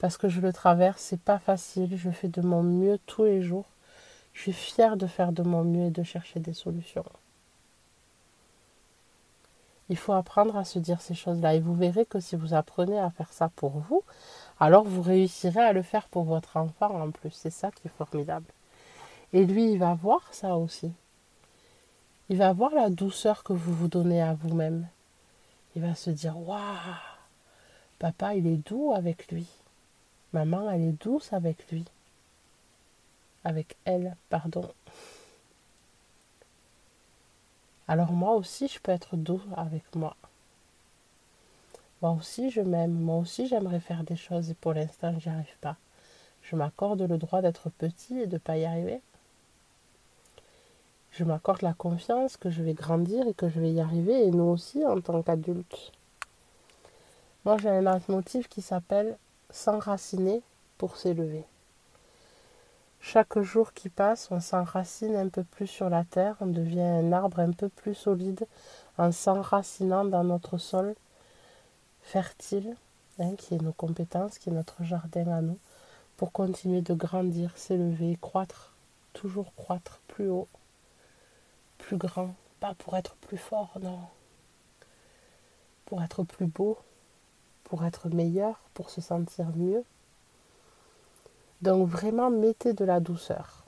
parce 0.00 0.16
que 0.16 0.28
je 0.28 0.40
le 0.40 0.52
traverse, 0.52 1.02
c'est 1.02 1.20
pas 1.20 1.38
facile, 1.38 1.96
je 1.96 2.10
fais 2.10 2.28
de 2.28 2.40
mon 2.40 2.62
mieux 2.62 2.98
tous 3.06 3.24
les 3.24 3.42
jours. 3.42 3.66
Je 4.32 4.42
suis 4.42 4.52
fière 4.52 4.96
de 4.96 5.06
faire 5.06 5.32
de 5.32 5.42
mon 5.42 5.62
mieux 5.62 5.86
et 5.86 5.90
de 5.90 6.02
chercher 6.02 6.40
des 6.40 6.54
solutions. 6.54 7.04
Il 9.90 9.98
faut 9.98 10.14
apprendre 10.14 10.56
à 10.56 10.64
se 10.64 10.78
dire 10.78 11.02
ces 11.02 11.14
choses-là 11.14 11.54
et 11.54 11.60
vous 11.60 11.74
verrez 11.74 12.06
que 12.06 12.20
si 12.20 12.34
vous 12.34 12.54
apprenez 12.54 12.98
à 12.98 13.10
faire 13.10 13.32
ça 13.32 13.50
pour 13.56 13.72
vous, 13.72 14.02
alors 14.60 14.84
vous 14.84 15.00
réussirez 15.00 15.60
à 15.62 15.72
le 15.72 15.82
faire 15.82 16.06
pour 16.08 16.24
votre 16.24 16.58
enfant 16.58 17.00
en 17.00 17.10
plus. 17.10 17.30
C'est 17.32 17.50
ça 17.50 17.70
qui 17.70 17.88
est 17.88 17.96
formidable. 17.96 18.46
Et 19.32 19.46
lui, 19.46 19.72
il 19.72 19.78
va 19.78 19.94
voir 19.94 20.22
ça 20.32 20.56
aussi. 20.56 20.92
Il 22.28 22.36
va 22.36 22.52
voir 22.52 22.72
la 22.74 22.90
douceur 22.90 23.42
que 23.42 23.54
vous 23.54 23.74
vous 23.74 23.88
donnez 23.88 24.22
à 24.22 24.34
vous-même. 24.34 24.86
Il 25.74 25.82
va 25.82 25.94
se 25.94 26.10
dire 26.10 26.38
Waouh, 26.38 26.60
papa, 27.98 28.34
il 28.34 28.46
est 28.46 28.68
doux 28.68 28.92
avec 28.94 29.32
lui. 29.32 29.48
Maman, 30.32 30.70
elle 30.70 30.82
est 30.82 31.02
douce 31.02 31.32
avec 31.32 31.70
lui. 31.70 31.84
Avec 33.44 33.76
elle, 33.84 34.14
pardon. 34.28 34.70
Alors 37.88 38.12
moi 38.12 38.34
aussi, 38.34 38.68
je 38.68 38.78
peux 38.78 38.92
être 38.92 39.16
doux 39.16 39.42
avec 39.56 39.82
moi. 39.96 40.16
Moi 42.02 42.12
aussi, 42.12 42.50
je 42.50 42.60
m'aime. 42.60 42.92
Moi 42.92 43.16
aussi, 43.16 43.46
j'aimerais 43.46 43.80
faire 43.80 44.04
des 44.04 44.16
choses 44.16 44.50
et 44.50 44.54
pour 44.54 44.72
l'instant, 44.72 45.18
j'y 45.18 45.28
arrive 45.28 45.58
pas. 45.60 45.76
Je 46.42 46.56
m'accorde 46.56 47.02
le 47.02 47.18
droit 47.18 47.42
d'être 47.42 47.68
petit 47.70 48.20
et 48.20 48.26
de 48.26 48.34
ne 48.34 48.38
pas 48.38 48.56
y 48.56 48.64
arriver. 48.64 49.00
Je 51.10 51.24
m'accorde 51.24 51.62
la 51.62 51.74
confiance 51.74 52.36
que 52.36 52.50
je 52.50 52.62
vais 52.62 52.72
grandir 52.72 53.26
et 53.26 53.34
que 53.34 53.48
je 53.48 53.60
vais 53.60 53.72
y 53.72 53.80
arriver, 53.80 54.26
et 54.26 54.30
nous 54.30 54.44
aussi 54.44 54.86
en 54.86 55.00
tant 55.00 55.22
qu'adultes. 55.22 55.92
Moi, 57.44 57.56
j'ai 57.58 57.68
un 57.68 58.00
motif 58.08 58.48
qui 58.48 58.62
s'appelle 58.62 59.18
s'enraciner 59.50 60.40
pour 60.78 60.96
s'élever. 60.96 61.44
Chaque 63.00 63.40
jour 63.40 63.72
qui 63.72 63.88
passe, 63.88 64.28
on 64.30 64.40
s'enracine 64.40 65.16
un 65.16 65.28
peu 65.28 65.42
plus 65.42 65.66
sur 65.66 65.90
la 65.90 66.04
terre, 66.04 66.36
on 66.40 66.46
devient 66.46 66.80
un 66.80 67.12
arbre 67.12 67.40
un 67.40 67.50
peu 67.50 67.68
plus 67.68 67.94
solide 67.94 68.46
en 68.98 69.10
s'enracinant 69.10 70.04
dans 70.04 70.22
notre 70.22 70.58
sol 70.58 70.94
fertile, 72.02 72.76
hein, 73.18 73.34
qui 73.36 73.54
est 73.54 73.62
nos 73.62 73.72
compétences, 73.72 74.38
qui 74.38 74.50
est 74.50 74.52
notre 74.52 74.82
jardin 74.84 75.28
à 75.28 75.40
nous, 75.40 75.58
pour 76.16 76.32
continuer 76.32 76.82
de 76.82 76.94
grandir, 76.94 77.56
s'élever, 77.56 78.18
croître, 78.20 78.74
toujours 79.12 79.54
croître 79.54 80.00
plus 80.08 80.28
haut, 80.28 80.48
plus 81.78 81.96
grand, 81.96 82.34
pas 82.60 82.74
pour 82.74 82.96
être 82.96 83.14
plus 83.16 83.38
fort, 83.38 83.78
non, 83.80 84.00
pour 85.86 86.02
être 86.02 86.22
plus 86.22 86.46
beau, 86.46 86.78
pour 87.64 87.84
être 87.84 88.08
meilleur, 88.08 88.60
pour 88.74 88.90
se 88.90 89.00
sentir 89.00 89.46
mieux. 89.56 89.84
Donc 91.62 91.88
vraiment, 91.88 92.30
mettez 92.30 92.72
de 92.72 92.84
la 92.84 93.00
douceur. 93.00 93.64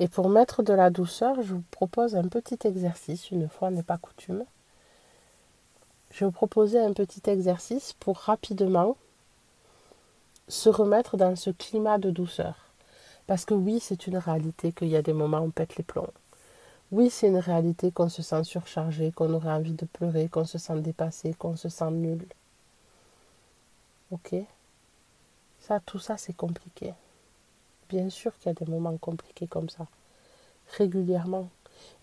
Et 0.00 0.08
pour 0.08 0.28
mettre 0.28 0.62
de 0.62 0.72
la 0.72 0.90
douceur, 0.90 1.40
je 1.42 1.54
vous 1.54 1.62
propose 1.70 2.16
un 2.16 2.26
petit 2.26 2.58
exercice, 2.66 3.30
une 3.30 3.48
fois 3.48 3.70
n'est 3.70 3.82
pas 3.82 3.98
coutume. 3.98 4.44
Je 6.14 6.20
vais 6.20 6.26
vous 6.26 6.30
proposer 6.30 6.78
un 6.78 6.92
petit 6.92 7.28
exercice 7.28 7.92
pour 7.94 8.18
rapidement 8.18 8.96
se 10.46 10.68
remettre 10.68 11.16
dans 11.16 11.34
ce 11.34 11.50
climat 11.50 11.98
de 11.98 12.12
douceur. 12.12 12.54
Parce 13.26 13.44
que 13.44 13.54
oui, 13.54 13.80
c'est 13.80 14.06
une 14.06 14.18
réalité 14.18 14.70
qu'il 14.70 14.86
y 14.86 14.96
a 14.96 15.02
des 15.02 15.12
moments 15.12 15.40
où 15.40 15.46
on 15.46 15.50
pète 15.50 15.74
les 15.74 15.82
plombs. 15.82 16.12
Oui, 16.92 17.10
c'est 17.10 17.26
une 17.26 17.38
réalité 17.38 17.90
qu'on 17.90 18.08
se 18.08 18.22
sent 18.22 18.44
surchargé, 18.44 19.10
qu'on 19.10 19.34
aurait 19.34 19.50
envie 19.50 19.72
de 19.72 19.86
pleurer, 19.86 20.28
qu'on 20.28 20.44
se 20.44 20.56
sent 20.56 20.80
dépassé, 20.82 21.34
qu'on 21.34 21.56
se 21.56 21.68
sent 21.68 21.90
nul. 21.90 22.24
Ok? 24.12 24.36
Ça, 25.58 25.80
tout 25.80 25.98
ça, 25.98 26.16
c'est 26.16 26.36
compliqué. 26.36 26.94
Bien 27.88 28.08
sûr 28.08 28.38
qu'il 28.38 28.52
y 28.52 28.54
a 28.56 28.64
des 28.64 28.70
moments 28.70 28.96
compliqués 28.98 29.48
comme 29.48 29.68
ça. 29.68 29.88
Régulièrement. 30.78 31.48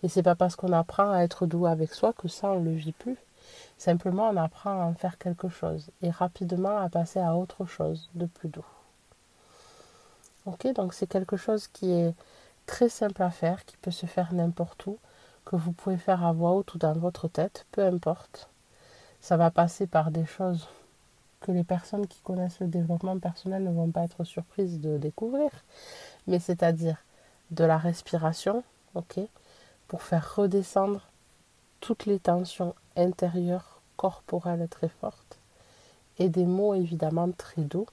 Et 0.02 0.10
c'est 0.10 0.22
pas 0.22 0.34
parce 0.34 0.54
qu'on 0.54 0.72
apprend 0.72 1.10
à 1.12 1.20
être 1.20 1.46
doux 1.46 1.64
avec 1.64 1.94
soi 1.94 2.12
que 2.12 2.28
ça, 2.28 2.50
on 2.50 2.60
ne 2.60 2.68
le 2.68 2.76
vit 2.76 2.92
plus. 2.92 3.16
Simplement, 3.78 4.28
on 4.28 4.36
apprend 4.36 4.70
à 4.70 4.84
en 4.84 4.94
faire 4.94 5.18
quelque 5.18 5.48
chose 5.48 5.90
et 6.02 6.10
rapidement 6.10 6.78
à 6.78 6.88
passer 6.88 7.20
à 7.20 7.36
autre 7.36 7.66
chose 7.66 8.10
de 8.14 8.26
plus 8.26 8.48
doux. 8.48 8.66
Ok, 10.46 10.66
donc 10.74 10.94
c'est 10.94 11.06
quelque 11.06 11.36
chose 11.36 11.68
qui 11.68 11.92
est 11.92 12.14
très 12.66 12.88
simple 12.88 13.22
à 13.22 13.30
faire, 13.30 13.64
qui 13.64 13.76
peut 13.76 13.90
se 13.90 14.06
faire 14.06 14.32
n'importe 14.32 14.86
où, 14.86 14.98
que 15.44 15.56
vous 15.56 15.72
pouvez 15.72 15.96
faire 15.96 16.24
à 16.24 16.32
voix 16.32 16.52
haute 16.52 16.74
ou 16.74 16.78
dans 16.78 16.92
votre 16.92 17.28
tête, 17.28 17.66
peu 17.72 17.84
importe. 17.84 18.48
Ça 19.20 19.36
va 19.36 19.50
passer 19.50 19.86
par 19.86 20.10
des 20.10 20.26
choses 20.26 20.68
que 21.40 21.52
les 21.52 21.64
personnes 21.64 22.06
qui 22.06 22.20
connaissent 22.22 22.60
le 22.60 22.68
développement 22.68 23.18
personnel 23.18 23.62
ne 23.64 23.70
vont 23.70 23.90
pas 23.90 24.04
être 24.04 24.24
surprises 24.24 24.80
de 24.80 24.98
découvrir, 24.98 25.50
mais 26.26 26.38
c'est-à-dire 26.38 26.96
de 27.50 27.64
la 27.64 27.78
respiration, 27.78 28.62
ok, 28.94 29.20
pour 29.88 30.02
faire 30.02 30.36
redescendre 30.36 31.08
toutes 31.82 32.06
les 32.06 32.20
tensions 32.20 32.74
intérieures, 32.96 33.80
corporelles 33.96 34.68
très 34.70 34.88
fortes, 34.88 35.38
et 36.18 36.28
des 36.28 36.46
mots 36.46 36.74
évidemment 36.74 37.30
très 37.32 37.62
doux 37.62 37.86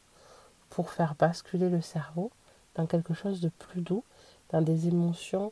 pour 0.69 0.91
faire 0.91 1.15
basculer 1.15 1.69
le 1.69 1.81
cerveau 1.81 2.31
dans 2.75 2.85
quelque 2.85 3.15
chose 3.15 3.41
de 3.41 3.49
plus 3.49 3.81
doux 3.81 4.03
dans 4.51 4.61
des 4.61 4.87
émotions 4.87 5.51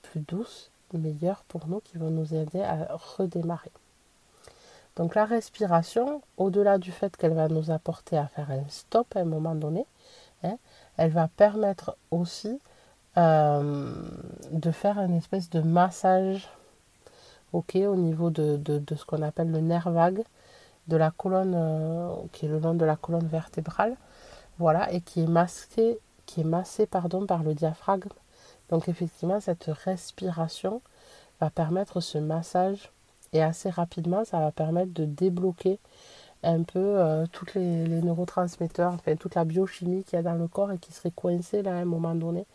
plus 0.00 0.20
douces, 0.20 0.70
meilleures 0.94 1.44
pour 1.44 1.66
nous, 1.66 1.80
qui 1.80 1.98
vont 1.98 2.10
nous 2.10 2.34
aider 2.34 2.62
à 2.62 2.96
redémarrer. 3.18 3.72
Donc 4.96 5.14
la 5.14 5.26
respiration, 5.26 6.22
au-delà 6.38 6.78
du 6.78 6.90
fait 6.90 7.14
qu'elle 7.16 7.34
va 7.34 7.48
nous 7.48 7.70
apporter 7.70 8.16
à 8.16 8.28
faire 8.28 8.50
un 8.50 8.66
stop 8.68 9.14
à 9.14 9.20
un 9.20 9.24
moment 9.24 9.54
donné, 9.54 9.84
hein, 10.42 10.56
elle 10.96 11.10
va 11.10 11.28
permettre 11.28 11.96
aussi 12.10 12.60
euh, 13.18 13.92
de 14.52 14.70
faire 14.70 14.98
une 14.98 15.16
espèce 15.16 15.50
de 15.50 15.60
massage 15.60 16.48
au 17.54 17.96
niveau 17.96 18.30
de, 18.30 18.60
ce 18.96 19.04
qu'on 19.04 19.22
appelle 19.22 19.50
le 19.50 19.60
nerf 19.60 19.90
vague 19.90 20.22
de 20.88 20.96
la 20.96 21.10
colonne, 21.10 21.54
euh, 21.56 22.14
qui 22.32 22.46
est 22.46 22.48
le 22.48 22.58
long 22.58 22.74
de 22.74 22.84
la 22.84 22.96
colonne 22.96 23.26
vertébrale, 23.26 23.96
voilà, 24.58 24.92
et 24.92 25.00
qui 25.00 25.22
est 25.22 25.26
masqué, 25.26 25.98
qui 26.26 26.40
est 26.42 26.44
massé 26.44 26.86
pardon, 26.86 27.26
par 27.26 27.42
le 27.42 27.54
diaphragme 27.54 28.10
donc 28.70 28.88
effectivement, 28.88 29.40
cette 29.40 29.70
respiration 29.84 30.80
va 31.40 31.50
permettre 31.50 32.00
ce 32.00 32.18
massage 32.18 32.90
et 33.32 33.42
assez 33.42 33.70
rapidement, 33.70 34.24
ça 34.24 34.40
va 34.40 34.52
permettre 34.52 34.92
de 34.92 35.04
débloquer 35.04 35.78
un 36.42 36.62
peu 36.62 36.78
euh, 36.78 37.26
tous 37.32 37.46
les, 37.54 37.86
neurotransmetteurs, 38.02 38.92
enfin 38.92 39.16
toute 39.16 39.34
la 39.34 39.44
biochimie 39.44 40.04
qu'il 40.04 40.16
y 40.16 40.20
a 40.20 40.22
dans 40.22 40.34
le 40.34 40.46
corps 40.46 40.72
et 40.72 40.78
qui 40.78 40.92
serait 40.92 41.10
coincée 41.10 41.62
là 41.62 41.72
à 41.72 41.80
un 41.80 41.84
moment 41.84 42.14
donné 42.14 42.46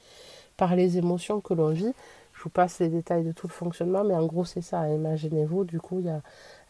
par 0.57 0.75
les 0.75 0.97
émotions 0.97 1.41
que 1.41 1.53
l'on 1.53 1.69
vit. 1.69 1.93
Je 2.39 2.45
vous 2.45 2.49
passe 2.49 2.79
les 2.79 2.87
détails 2.87 3.25
de 3.25 3.33
tout 3.33 3.47
le 3.47 3.51
fonctionnement, 3.51 4.05
mais 4.05 4.15
en 4.15 4.25
gros 4.25 4.45
c'est 4.45 4.61
ça. 4.61 4.87
Imaginez-vous, 4.87 5.65
du 5.65 5.81
coup, 5.81 5.99
il 5.99 6.05
y 6.05 6.09
a, 6.09 6.21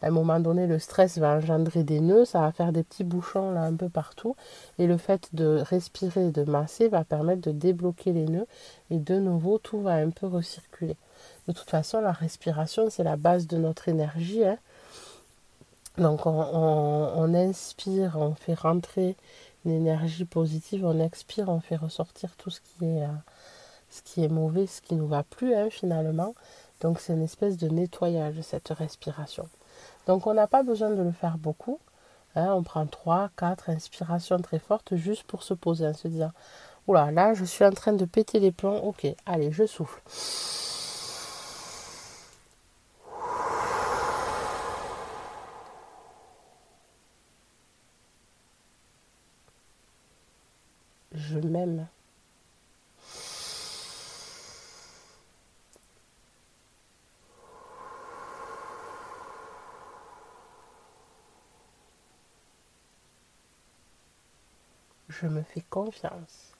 à 0.02 0.08
un 0.08 0.10
moment 0.10 0.40
donné, 0.40 0.66
le 0.66 0.80
stress 0.80 1.18
va 1.18 1.36
engendrer 1.36 1.84
des 1.84 2.00
nœuds, 2.00 2.24
ça 2.24 2.40
va 2.40 2.50
faire 2.50 2.72
des 2.72 2.82
petits 2.82 3.04
bouchons 3.04 3.52
là 3.52 3.62
un 3.62 3.76
peu 3.76 3.88
partout. 3.88 4.34
Et 4.80 4.88
le 4.88 4.96
fait 4.96 5.28
de 5.32 5.62
respirer, 5.64 6.32
de 6.32 6.42
masser 6.42 6.88
va 6.88 7.04
permettre 7.04 7.42
de 7.42 7.52
débloquer 7.52 8.12
les 8.12 8.24
nœuds. 8.24 8.48
Et 8.90 8.98
de 8.98 9.20
nouveau, 9.20 9.58
tout 9.58 9.80
va 9.80 9.92
un 9.92 10.10
peu 10.10 10.26
recirculer. 10.26 10.96
De 11.46 11.52
toute 11.52 11.70
façon, 11.70 12.00
la 12.00 12.10
respiration, 12.10 12.90
c'est 12.90 13.04
la 13.04 13.14
base 13.14 13.46
de 13.46 13.56
notre 13.56 13.88
énergie. 13.88 14.44
Hein. 14.44 14.58
Donc 15.98 16.26
on, 16.26 17.32
inspire, 17.32 18.16
on 18.18 18.34
fait 18.34 18.54
rentrer 18.54 19.14
l'énergie 19.64 20.24
positive, 20.24 20.84
on 20.84 20.98
expire, 20.98 21.48
on 21.48 21.60
fait 21.60 21.76
ressortir 21.76 22.34
tout 22.36 22.50
ce 22.50 22.60
qui 22.60 22.86
est... 22.86 23.04
Euh, 23.04 23.08
ce 23.90 24.02
qui 24.02 24.24
est 24.24 24.28
mauvais, 24.28 24.66
ce 24.66 24.80
qui 24.80 24.94
nous 24.94 25.06
va 25.06 25.22
plus 25.22 25.54
hein, 25.54 25.68
finalement. 25.70 26.34
Donc 26.80 27.00
c'est 27.00 27.12
une 27.12 27.22
espèce 27.22 27.56
de 27.56 27.68
nettoyage, 27.68 28.40
cette 28.42 28.68
respiration. 28.68 29.48
Donc 30.06 30.26
on 30.26 30.34
n'a 30.34 30.46
pas 30.46 30.62
besoin 30.62 30.90
de 30.90 31.02
le 31.02 31.12
faire 31.12 31.38
beaucoup. 31.38 31.78
Hein. 32.36 32.52
on 32.54 32.62
prend 32.62 32.86
3, 32.86 33.30
4 33.36 33.70
inspirations 33.70 34.38
très 34.40 34.60
fortes 34.60 34.94
juste 34.94 35.24
pour 35.24 35.42
se 35.42 35.54
poser, 35.54 35.86
en 35.88 35.94
se 35.94 36.08
disant, 36.08 36.30
oula, 36.86 37.10
là 37.10 37.34
je 37.34 37.44
suis 37.44 37.64
en 37.64 37.72
train 37.72 37.92
de 37.92 38.04
péter 38.04 38.40
les 38.40 38.52
plombs, 38.52 38.78
ok, 38.78 39.06
allez, 39.26 39.52
je 39.52 39.66
souffle. 39.66 40.00
Je 51.12 51.38
m'aime. 51.38 51.86
Je 65.20 65.26
me 65.26 65.42
fais 65.42 65.60
confiance. 65.60 66.52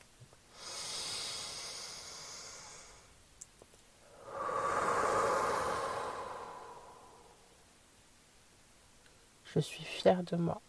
Je 9.44 9.60
suis 9.60 9.84
fière 9.84 10.22
de 10.22 10.36
moi. 10.36 10.60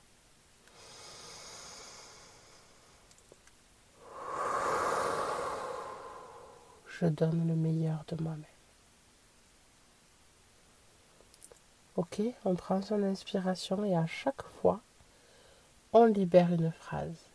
Je 6.88 7.07
donne 7.07 7.48
le 7.48 7.55
meilleur 7.55 8.03
de 8.07 8.24
moi-même. 8.24 8.45
Ok, 11.98 12.21
on 12.45 12.55
prend 12.55 12.81
son 12.81 13.03
inspiration 13.03 13.83
et 13.83 13.95
à 13.95 14.07
chaque 14.07 14.43
fois, 14.43 14.79
on 15.93 16.05
libère 16.05 16.53
une 16.53 16.71
phrase 16.71 17.30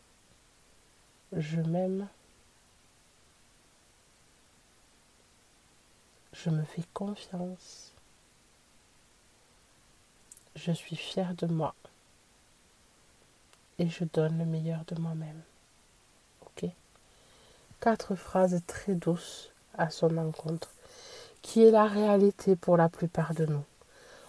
je 1.32 1.60
m'aime, 1.60 2.08
je 6.32 6.50
me 6.50 6.62
fais 6.64 6.84
confiance, 6.94 7.92
je 10.54 10.72
suis 10.72 10.96
fière 10.96 11.34
de 11.34 11.46
moi. 11.46 11.74
Et 13.78 13.88
je 13.88 14.04
donne 14.04 14.38
le 14.38 14.46
meilleur 14.46 14.84
de 14.86 14.98
moi-même. 14.98 15.42
Ok? 16.42 16.70
Quatre 17.80 18.14
phrases 18.14 18.62
très 18.66 18.94
douces 18.94 19.50
à 19.76 19.90
son 19.90 20.16
encontre, 20.16 20.70
qui 21.42 21.62
est 21.62 21.70
la 21.70 21.86
réalité 21.86 22.56
pour 22.56 22.78
la 22.78 22.88
plupart 22.88 23.34
de 23.34 23.44
nous. 23.44 23.64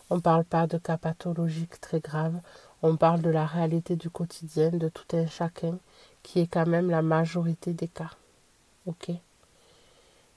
On 0.09 0.15
ne 0.15 0.21
parle 0.21 0.43
pas 0.43 0.67
de 0.67 0.77
cas 0.77 0.97
pathologiques 0.97 1.79
très 1.79 1.99
graves, 1.99 2.39
on 2.81 2.97
parle 2.97 3.21
de 3.21 3.29
la 3.29 3.45
réalité 3.45 3.95
du 3.95 4.09
quotidien, 4.09 4.69
de 4.69 4.89
tout 4.89 5.15
un 5.15 5.27
chacun 5.27 5.79
qui 6.27 6.41
est 6.41 6.47
quand 6.47 6.67
même 6.67 6.89
la 6.89 7.01
majorité 7.01 7.71
des 7.71 7.87
cas. 7.87 8.11
Ok 8.85 9.11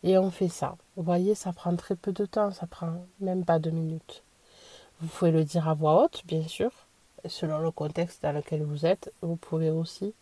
Et 0.05 0.17
on 0.19 0.31
fait 0.31 0.49
ça. 0.49 0.77
Vous 0.95 1.03
voyez, 1.03 1.35
ça 1.35 1.53
prend 1.53 1.75
très 1.75 1.97
peu 1.97 2.13
de 2.13 2.27
temps, 2.27 2.53
ça 2.53 2.69
prend 2.69 3.05
même 3.19 3.45
pas 3.45 3.59
deux 3.59 3.73
minutes. 3.73 4.23
Vous 5.01 5.09
pouvez 5.09 5.33
le 5.33 5.43
dire 5.43 5.69
à 5.69 5.75
voix 5.75 6.05
haute, 6.05 6.23
bien 6.27 6.47
sûr, 6.47 6.71
selon 7.27 7.59
le 7.59 7.73
contexte 7.73 8.23
dans 8.23 8.31
lequel 8.31 8.63
vous 8.63 8.87
êtes. 8.87 9.13
Vous 9.21 9.35
pouvez 9.35 9.71
aussi 9.71 10.15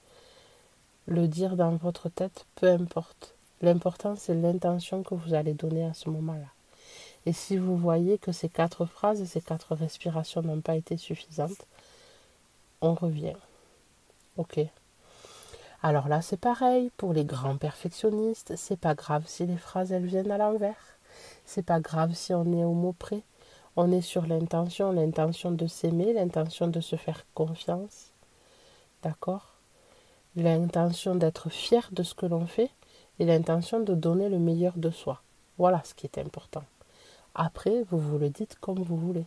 le 1.06 1.28
dire 1.28 1.54
dans 1.54 1.76
votre 1.76 2.08
tête, 2.08 2.46
peu 2.54 2.68
importe. 2.68 3.34
L'important, 3.60 4.16
c'est 4.16 4.34
l'intention 4.34 5.02
que 5.02 5.14
vous 5.14 5.34
allez 5.34 5.52
donner 5.52 5.84
à 5.84 5.92
ce 5.92 6.08
moment-là. 6.08 6.48
Et 7.26 7.34
si 7.34 7.58
vous 7.58 7.76
voyez 7.76 8.16
que 8.16 8.32
ces 8.32 8.48
quatre 8.48 8.86
phrases, 8.86 9.22
ces 9.22 9.42
quatre 9.42 9.74
respirations 9.74 10.40
n'ont 10.40 10.62
pas 10.62 10.76
été 10.76 10.96
suffisantes, 10.96 11.66
on 12.80 12.94
revient. 12.94 13.36
Ok 14.38 14.60
alors 15.82 16.08
là, 16.08 16.22
c'est 16.22 16.40
pareil 16.40 16.90
pour 16.96 17.12
les 17.12 17.24
grands 17.24 17.56
perfectionnistes. 17.56 18.54
C'est 18.56 18.78
pas 18.78 18.94
grave 18.94 19.24
si 19.26 19.46
les 19.46 19.56
phrases 19.56 19.92
elles 19.92 20.06
viennent 20.06 20.30
à 20.30 20.38
l'envers. 20.38 20.98
C'est 21.44 21.62
pas 21.62 21.80
grave 21.80 22.14
si 22.14 22.34
on 22.34 22.52
est 22.52 22.64
au 22.64 22.72
mot 22.72 22.92
près. 22.92 23.22
On 23.76 23.92
est 23.92 24.00
sur 24.00 24.26
l'intention, 24.26 24.90
l'intention 24.90 25.52
de 25.52 25.68
s'aimer, 25.68 26.12
l'intention 26.12 26.66
de 26.66 26.80
se 26.80 26.96
faire 26.96 27.24
confiance. 27.34 28.10
D'accord? 29.04 29.54
L'intention 30.34 31.14
d'être 31.14 31.48
fier 31.48 31.88
de 31.92 32.02
ce 32.02 32.14
que 32.14 32.26
l'on 32.26 32.46
fait 32.46 32.70
et 33.20 33.24
l'intention 33.24 33.78
de 33.78 33.94
donner 33.94 34.28
le 34.28 34.38
meilleur 34.40 34.76
de 34.76 34.90
soi. 34.90 35.22
Voilà 35.58 35.80
ce 35.84 35.94
qui 35.94 36.06
est 36.06 36.18
important. 36.18 36.64
Après, 37.36 37.84
vous 37.90 37.98
vous 37.98 38.18
le 38.18 38.30
dites 38.30 38.56
comme 38.60 38.82
vous 38.82 38.96
voulez. 38.96 39.26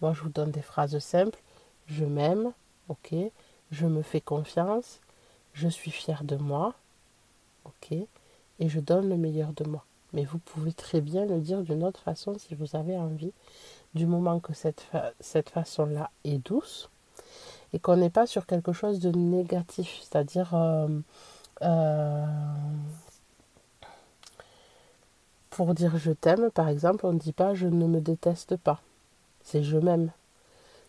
Moi, 0.00 0.14
je 0.14 0.22
vous 0.22 0.30
donne 0.30 0.50
des 0.50 0.62
phrases 0.62 0.98
simples. 0.98 1.40
Je 1.86 2.04
m'aime, 2.04 2.52
ok? 2.88 3.14
Je 3.70 3.86
me 3.86 4.02
fais 4.02 4.20
confiance 4.20 5.00
je 5.54 5.68
suis 5.68 5.90
fière 5.90 6.24
de 6.24 6.36
moi, 6.36 6.74
ok, 7.64 7.92
et 7.92 8.68
je 8.68 8.80
donne 8.80 9.08
le 9.08 9.16
meilleur 9.16 9.52
de 9.52 9.64
moi. 9.64 9.84
Mais 10.12 10.24
vous 10.24 10.38
pouvez 10.38 10.72
très 10.72 11.00
bien 11.00 11.24
le 11.24 11.40
dire 11.40 11.62
d'une 11.62 11.84
autre 11.84 12.00
façon 12.00 12.36
si 12.38 12.54
vous 12.54 12.76
avez 12.76 12.96
envie, 12.96 13.32
du 13.94 14.06
moment 14.06 14.40
que 14.40 14.54
cette, 14.54 14.86
cette 15.20 15.50
façon-là 15.50 16.10
est 16.24 16.38
douce 16.38 16.88
et 17.72 17.78
qu'on 17.78 17.96
n'est 17.96 18.10
pas 18.10 18.26
sur 18.26 18.46
quelque 18.46 18.72
chose 18.72 19.00
de 19.00 19.10
négatif, 19.10 20.00
c'est-à-dire 20.00 20.54
euh, 20.54 20.88
euh, 21.62 22.26
pour 25.50 25.74
dire 25.74 25.96
je 25.96 26.12
t'aime, 26.12 26.50
par 26.50 26.68
exemple, 26.68 27.06
on 27.06 27.12
ne 27.12 27.18
dit 27.18 27.32
pas 27.32 27.54
je 27.54 27.66
ne 27.66 27.86
me 27.86 28.00
déteste 28.00 28.56
pas, 28.56 28.80
c'est 29.44 29.62
je 29.62 29.76
m'aime. 29.76 30.10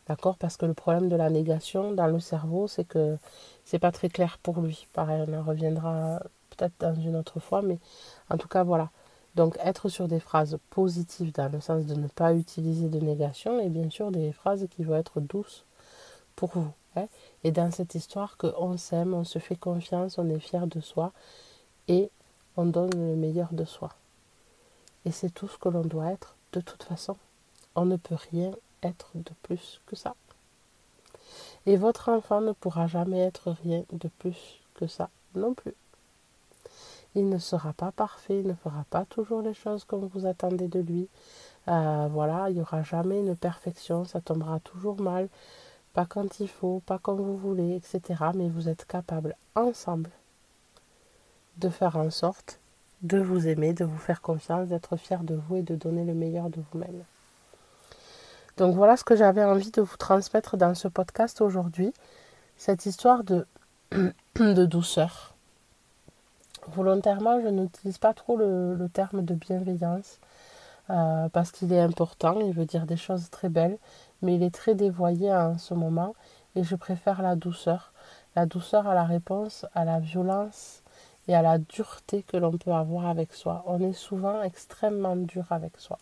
D'accord? 0.08 0.38
Parce 0.38 0.58
que 0.58 0.66
le 0.66 0.74
problème 0.74 1.10
de 1.10 1.16
la 1.16 1.30
négation 1.30 1.92
dans 1.94 2.08
le 2.08 2.20
cerveau, 2.20 2.68
c'est 2.68 2.84
que 2.86 3.18
c'est 3.66 3.80
pas 3.80 3.92
très 3.92 4.10
clair 4.10 4.40
pour 4.42 4.60
lui. 4.62 4.88
Pareil, 4.94 5.24
on 5.28 5.34
en 5.34 5.44
reviendra 5.44 6.20
peut-être 6.50 6.74
dans 6.80 6.96
une 6.96 7.16
autre 7.16 7.40
fois, 7.40 7.62
mais 7.62 7.80
en 8.30 8.38
tout 8.38 8.48
cas, 8.48 8.64
voilà. 8.64 8.90
Donc, 9.36 9.58
être 9.64 9.88
sur 9.88 10.08
des 10.08 10.20
phrases 10.20 10.58
positives 10.70 11.32
dans 11.32 11.50
le 11.50 11.62
sens 11.62 11.86
de 11.86 11.96
ne 11.96 12.08
pas 12.08 12.34
utiliser 12.34 12.90
de 12.90 13.00
négation 13.00 13.60
et 13.60 13.70
bien 13.70 13.90
sûr 13.90 14.12
des 14.12 14.34
phrases 14.34 14.68
qui 14.70 14.84
vont 14.84 14.96
être 14.96 15.22
douces 15.22 15.66
pour 16.36 16.52
vous. 16.54 16.72
Hein. 16.98 17.08
et 17.46 17.52
dans 17.52 17.72
cette 17.72 17.96
histoire 17.96 18.36
qu'on 18.36 18.76
s'aime, 18.76 19.14
on 19.14 19.24
se 19.24 19.40
fait 19.40 19.56
confiance, 19.56 20.18
on 20.18 20.30
est 20.30 20.40
fier 20.40 20.68
de 20.68 20.82
soi 20.82 21.14
et 21.88 22.10
on 22.58 22.66
donne 22.66 22.92
le 22.94 23.16
meilleur 23.16 23.54
de 23.54 23.64
soi. 23.64 23.92
Et 25.06 25.12
c'est 25.12 25.30
tout 25.30 25.48
ce 25.48 25.58
que 25.58 25.70
l'on 25.70 25.86
doit 25.86 26.12
être 26.12 26.36
de 26.52 26.60
toute 26.60 26.84
façon. 26.84 27.16
On 27.76 27.86
ne 27.86 27.96
peut 27.96 28.18
rien 28.32 28.52
être 28.84 29.12
de 29.16 29.32
plus 29.44 29.82
que 29.86 29.96
ça. 29.96 30.16
Et 31.66 31.78
votre 31.78 32.10
enfant 32.10 32.42
ne 32.42 32.52
pourra 32.52 32.88
jamais 32.88 33.20
être 33.20 33.52
rien 33.64 33.84
de 33.92 34.10
plus 34.20 34.60
que 34.76 34.88
ça 34.88 35.10
non 35.36 35.54
plus. 35.54 35.76
Il 37.14 37.30
ne 37.30 37.38
sera 37.38 37.74
pas 37.74 37.92
parfait, 37.92 38.40
il 38.40 38.48
ne 38.48 38.54
fera 38.54 38.86
pas 38.90 39.06
toujours 39.06 39.42
les 39.42 39.54
choses 39.54 39.84
comme 39.84 40.08
vous 40.08 40.26
attendez 40.26 40.68
de 40.68 40.80
lui. 40.80 41.08
Euh, 41.68 42.08
voilà, 42.10 42.50
il 42.50 42.56
n'y 42.56 42.62
aura 42.62 42.84
jamais 42.84 43.20
une 43.20 43.36
perfection, 43.36 44.06
ça 44.06 44.22
tombera 44.22 44.60
toujours 44.60 45.00
mal, 45.00 45.28
pas 45.94 46.06
quand 46.06 46.40
il 46.40 46.48
faut, 46.48 46.82
pas 46.86 46.98
comme 46.98 47.22
vous 47.22 47.38
voulez, 47.38 47.76
etc. 47.76 48.24
Mais 48.34 48.50
vous 48.50 48.70
êtes 48.70 48.86
capable 48.86 49.36
ensemble 49.56 50.10
de 51.58 51.70
faire 51.70 51.98
en 51.98 52.10
sorte 52.10 52.60
de 53.02 53.20
vous 53.20 53.48
aimer, 53.48 53.74
de 53.74 53.86
vous 53.86 53.98
faire 53.98 54.22
confiance, 54.22 54.70
d'être 54.70 54.96
fier 54.96 55.24
de 55.24 55.36
vous 55.36 55.58
et 55.58 55.64
de 55.64 55.76
donner 55.76 56.06
le 56.06 56.14
meilleur 56.14 56.50
de 56.50 56.62
vous-même. 56.72 57.04
Donc 58.58 58.76
voilà 58.76 58.98
ce 58.98 59.04
que 59.04 59.16
j'avais 59.16 59.44
envie 59.44 59.72
de 59.72 59.82
vous 59.82 59.98
transmettre 59.98 60.58
dans 60.58 60.76
ce 60.76 60.88
podcast 60.88 61.42
aujourd'hui, 61.42 61.94
cette 62.58 62.86
histoire 62.86 63.24
de, 63.24 63.48
douceur. 64.36 65.34
Volontairement, 66.68 67.42
je 67.42 67.48
n'utilise 67.48 67.98
pas 67.98 68.14
trop 68.14 68.36
le, 68.36 68.88
terme 68.94 69.24
de 69.24 69.34
bienveillance 69.34 70.20
euh, 70.90 71.30
parce 71.30 71.52
qu'il 71.52 71.72
est 71.74 71.80
important, 71.80 72.40
il 72.42 72.54
veut 72.54 72.66
dire 72.66 72.86
des 72.86 72.98
choses 72.98 73.30
très 73.30 73.50
belles, 73.50 73.78
mais 74.22 74.36
il 74.36 74.44
est 74.44 74.54
très 74.54 74.76
dévoyé 74.76 75.34
en 75.34 75.58
ce 75.58 75.74
moment 75.74 76.14
et 76.56 76.64
je 76.64 76.76
préfère 76.76 77.22
la 77.22 77.36
douceur. 77.36 77.94
La 78.36 78.46
douceur 78.46 78.88
à 78.88 78.94
la 78.94 79.06
réponse 79.06 79.66
à 79.74 79.86
la 79.86 80.00
violence 80.00 80.84
et 81.28 81.36
à 81.36 81.42
la 81.42 81.58
dureté 81.58 82.24
que 82.24 82.38
l'on 82.38 82.58
peut 82.58 82.72
avoir 82.72 83.08
avec 83.08 83.34
soi. 83.34 83.64
On 83.66 83.80
est 83.80 83.94
souvent 83.94 84.42
extrêmement 84.44 85.16
dur 85.16 85.46
avec 85.50 85.78
soi. 85.78 85.98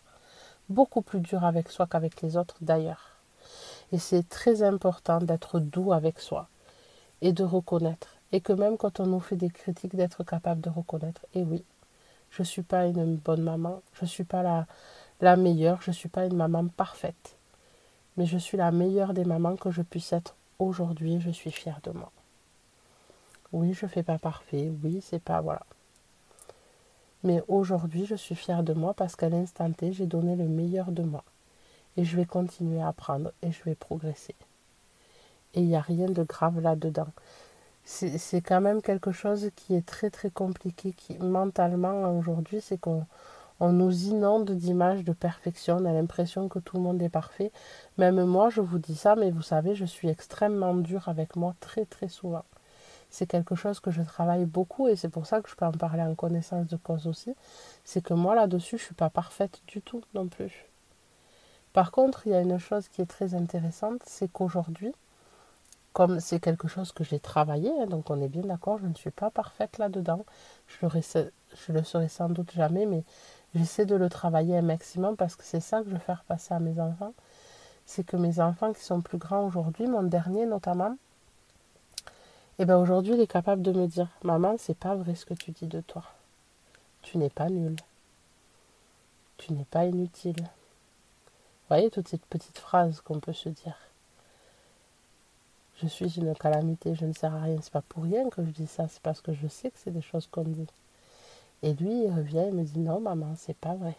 Beaucoup 0.70 1.02
plus 1.02 1.20
dur 1.20 1.44
avec 1.44 1.70
soi 1.70 1.88
qu'avec 1.88 2.22
les 2.22 2.38
autres 2.38 2.58
d'ailleurs. 2.62 3.16
Et 3.92 3.98
c'est 3.98 4.30
très 4.30 4.62
important 4.62 5.20
d'être 5.20 5.60
doux 5.60 5.94
avec 5.94 6.20
soi 6.20 6.48
et 7.22 7.34
de 7.34 7.44
reconnaître. 7.44 8.16
Et 8.32 8.40
que 8.40 8.54
même 8.54 8.78
quand 8.78 9.00
on 9.00 9.08
nous 9.08 9.20
fait 9.20 9.36
des 9.36 9.50
critiques, 9.50 9.96
d'être 9.96 10.24
capable 10.24 10.62
de 10.62 10.70
reconnaître. 10.70 11.26
Et 11.34 11.42
oui, 11.42 11.64
je 12.30 12.44
ne 12.44 12.46
suis 12.46 12.62
pas 12.62 12.86
une 12.86 13.16
bonne 13.16 13.42
maman, 13.42 13.82
je 13.94 14.04
ne 14.04 14.08
suis 14.08 14.24
pas 14.24 14.44
la, 14.44 14.68
la 15.22 15.36
meilleure, 15.36 15.82
je 15.82 15.90
ne 15.90 15.96
suis 15.96 16.10
pas 16.10 16.26
une 16.26 16.36
maman 16.36 16.68
parfaite. 16.68 17.36
Mais 18.16 18.28
je 18.28 18.38
suis 18.38 18.58
la 18.58 18.72
meilleure 18.72 19.16
des 19.16 19.26
mamans 19.26 19.56
que 19.56 19.72
je 19.72 19.82
puisse 19.82 20.14
être 20.14 20.36
aujourd'hui, 20.60 21.20
je 21.20 21.32
suis 21.32 21.52
fière 21.52 21.80
de 21.84 21.92
moi. 21.92 22.12
Oui, 23.52 23.74
je 23.74 23.86
ne 23.86 23.90
fais 23.90 24.04
pas 24.04 24.20
parfait, 24.20 24.72
oui, 24.84 25.02
c'est 25.02 25.24
pas 25.24 25.42
voilà. 25.42 25.62
Mais 27.24 27.44
aujourd'hui, 27.48 28.06
je 28.06 28.16
suis 28.16 28.36
fière 28.36 28.64
de 28.64 28.74
moi 28.74 28.94
parce 28.94 29.16
qu'à 29.16 29.30
l'instant 29.30 29.72
T, 29.72 29.92
j'ai 29.92 30.06
donné 30.06 30.36
le 30.36 30.48
meilleur 30.48 30.92
de 30.92 31.04
moi. 31.04 31.24
Et 31.98 32.06
je 32.06 32.16
vais 32.16 32.26
continuer 32.26 32.82
à 32.82 32.88
apprendre 32.90 33.32
et 33.42 33.52
je 33.52 33.64
vais 33.64 33.76
progresser. 33.76 34.36
Et 35.54 35.62
il 35.62 35.68
n'y 35.68 35.76
a 35.76 35.82
rien 35.82 36.08
de 36.08 36.24
grave 36.24 36.62
là-dedans. 36.62 37.08
C'est 37.84 38.42
quand 38.42 38.62
même 38.62 38.82
quelque 38.82 39.12
chose 39.12 39.50
qui 39.56 39.76
est 39.76 39.86
très 39.86 40.12
très 40.12 40.30
compliqué 40.30 40.94
qui, 40.94 41.18
mentalement 41.18 42.18
aujourd'hui, 42.18 42.62
c'est 42.62 42.78
qu'on 42.78 43.06
on 43.60 43.74
nous 43.74 44.06
inonde 44.06 44.52
d'images 44.52 45.04
de 45.04 45.12
perfection, 45.12 45.78
on 45.78 45.86
a 45.86 45.92
l'impression 45.92 46.48
que 46.48 46.60
tout 46.60 46.78
le 46.78 46.84
monde 46.84 47.02
est 47.02 47.10
parfait. 47.10 47.52
Même 47.98 48.24
moi, 48.24 48.50
je 48.50 48.62
vous 48.62 48.80
dis 48.80 48.96
ça, 48.96 49.16
mais 49.16 49.32
vous 49.32 49.42
savez, 49.42 49.76
je 49.76 49.86
suis 49.86 50.08
extrêmement 50.08 50.76
dure 50.76 51.10
avec 51.10 51.36
moi 51.36 51.56
très 51.60 51.86
très 51.86 52.08
souvent. 52.08 52.46
C'est 53.10 53.26
quelque 53.26 53.56
chose 53.56 53.80
que 53.80 53.92
je 53.92 54.02
travaille 54.02 54.46
beaucoup 54.46 54.88
et 54.88 54.96
c'est 54.96 55.10
pour 55.10 55.26
ça 55.26 55.42
que 55.42 55.50
je 55.50 55.56
peux 55.56 55.66
en 55.66 55.72
parler 55.72 56.04
en 56.04 56.16
connaissance 56.16 56.68
de 56.68 56.78
cause 56.78 57.08
aussi. 57.08 57.36
C'est 57.84 58.02
que 58.02 58.14
moi 58.14 58.36
là-dessus, 58.36 58.78
je 58.78 58.84
ne 58.84 58.86
suis 58.86 58.96
pas 58.96 59.10
parfaite 59.10 59.62
du 59.68 59.82
tout 59.82 60.02
non 60.14 60.28
plus. 60.28 60.66
Par 61.74 61.92
contre, 61.92 62.28
il 62.28 62.32
y 62.32 62.36
a 62.36 62.42
une 62.42 62.60
chose 62.60 62.88
qui 62.88 63.02
est 63.02 63.06
très 63.06 63.36
intéressante, 63.36 64.02
c'est 64.06 64.32
qu'aujourd'hui, 64.32 64.94
comme 65.94 66.20
c'est 66.20 66.40
quelque 66.40 66.68
chose 66.68 66.92
que 66.92 67.04
j'ai 67.04 67.20
travaillé, 67.20 67.72
hein, 67.80 67.86
donc 67.88 68.10
on 68.10 68.22
est 68.22 68.28
bien 68.28 68.44
d'accord, 68.44 68.80
je 68.80 68.88
ne 68.88 68.94
suis 68.94 69.12
pas 69.12 69.30
parfaite 69.32 69.78
là-dedans. 69.78 70.26
Je, 70.68 70.88
je 70.88 71.74
le 71.74 71.84
serai 71.84 72.08
sans 72.08 72.30
doute 72.30 72.52
jamais, 72.52 72.86
mais 72.86 73.04
j'essaie 73.56 73.86
de 73.86 73.96
le 73.96 74.10
travailler 74.10 74.58
un 74.58 74.62
maximum 74.62 75.16
parce 75.18 75.36
que 75.36 75.44
c'est 75.44 75.60
ça 75.60 75.82
que 75.82 75.90
je 75.90 75.94
veux 75.94 76.00
faire 76.00 76.24
passer 76.28 76.54
à 76.54 76.60
mes 76.60 76.80
enfants. 76.80 77.14
C'est 77.86 78.04
que 78.06 78.18
mes 78.18 78.40
enfants 78.40 78.72
qui 78.74 78.84
sont 78.84 79.02
plus 79.02 79.18
grands 79.18 79.46
aujourd'hui, 79.48 79.88
mon 79.88 80.04
dernier 80.04 80.46
notamment, 80.46 80.96
et 82.60 82.64
eh 82.64 82.66
bien 82.66 82.78
aujourd'hui 82.78 83.14
il 83.14 83.22
est 83.22 83.28
capable 83.28 83.62
de 83.62 83.72
me 83.72 83.88
dire 83.88 84.10
Maman, 84.22 84.58
c'est 84.58 84.78
pas 84.78 84.94
vrai 84.94 85.16
ce 85.16 85.26
que 85.26 85.34
tu 85.34 85.52
dis 85.52 85.68
de 85.68 85.80
toi. 85.80 86.04
Tu 87.02 87.18
n'es 87.18 87.30
pas 87.30 87.50
nul. 87.50 87.78
Tu 89.38 89.54
n'es 89.54 89.64
pas 89.64 89.86
inutile. 89.86 90.42
Vous 90.42 91.70
voyez 91.70 91.90
toutes 91.90 92.10
ces 92.10 92.18
petites 92.18 92.58
phrases 92.58 93.00
qu'on 93.00 93.22
peut 93.22 93.32
se 93.32 93.48
dire. 93.48 93.78
Je 95.82 95.88
suis 95.88 96.18
une 96.18 96.36
calamité, 96.36 96.96
je 96.96 97.06
ne 97.06 97.14
sers 97.14 97.34
à 97.34 97.44
rien. 97.44 97.56
C'est 97.62 97.72
pas 97.72 97.82
pour 97.82 98.04
rien 98.04 98.30
que 98.30 98.44
je 98.44 98.50
dis 98.50 98.68
ça, 98.68 98.90
c'est 98.90 99.02
parce 99.02 99.22
que 99.22 99.34
je 99.34 99.48
sais 99.48 99.72
que 99.72 99.78
c'est 99.82 99.92
des 99.92 100.02
choses 100.02 100.28
qu'on 100.28 100.44
dit. 100.44 100.68
Et 101.64 101.72
lui, 101.74 102.04
il 102.04 102.12
revient 102.12 102.40
et 102.40 102.52
me 102.52 102.66
dit 102.66 102.80
non, 102.80 103.00
maman, 103.00 103.36
c'est 103.38 103.56
pas 103.56 103.76
vrai. 103.76 103.96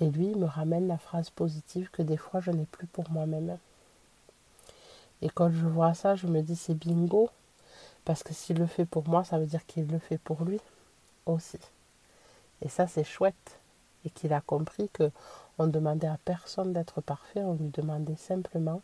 Et 0.00 0.10
lui, 0.10 0.26
il 0.32 0.38
me 0.38 0.46
ramène 0.46 0.88
la 0.88 0.98
phrase 0.98 1.30
positive 1.30 1.88
que 1.92 2.02
des 2.02 2.16
fois 2.16 2.40
je 2.40 2.50
n'ai 2.50 2.64
plus 2.64 2.88
pour 2.88 3.08
moi-même. 3.12 3.56
Et 5.24 5.30
quand 5.30 5.50
je 5.50 5.66
vois 5.66 5.94
ça, 5.94 6.14
je 6.14 6.26
me 6.26 6.42
dis 6.42 6.54
c'est 6.54 6.74
bingo. 6.74 7.30
Parce 8.04 8.22
que 8.22 8.34
s'il 8.34 8.58
le 8.58 8.66
fait 8.66 8.84
pour 8.84 9.08
moi, 9.08 9.24
ça 9.24 9.38
veut 9.38 9.46
dire 9.46 9.64
qu'il 9.66 9.90
le 9.90 9.98
fait 9.98 10.18
pour 10.18 10.44
lui 10.44 10.60
aussi. 11.24 11.58
Et 12.60 12.68
ça, 12.68 12.86
c'est 12.86 13.04
chouette. 13.04 13.58
Et 14.04 14.10
qu'il 14.10 14.34
a 14.34 14.42
compris 14.42 14.90
que 14.90 15.10
on 15.58 15.66
demandait 15.66 16.08
à 16.08 16.18
personne 16.26 16.74
d'être 16.74 17.00
parfait, 17.00 17.40
on 17.40 17.54
lui 17.54 17.70
demandait 17.70 18.16
simplement 18.16 18.82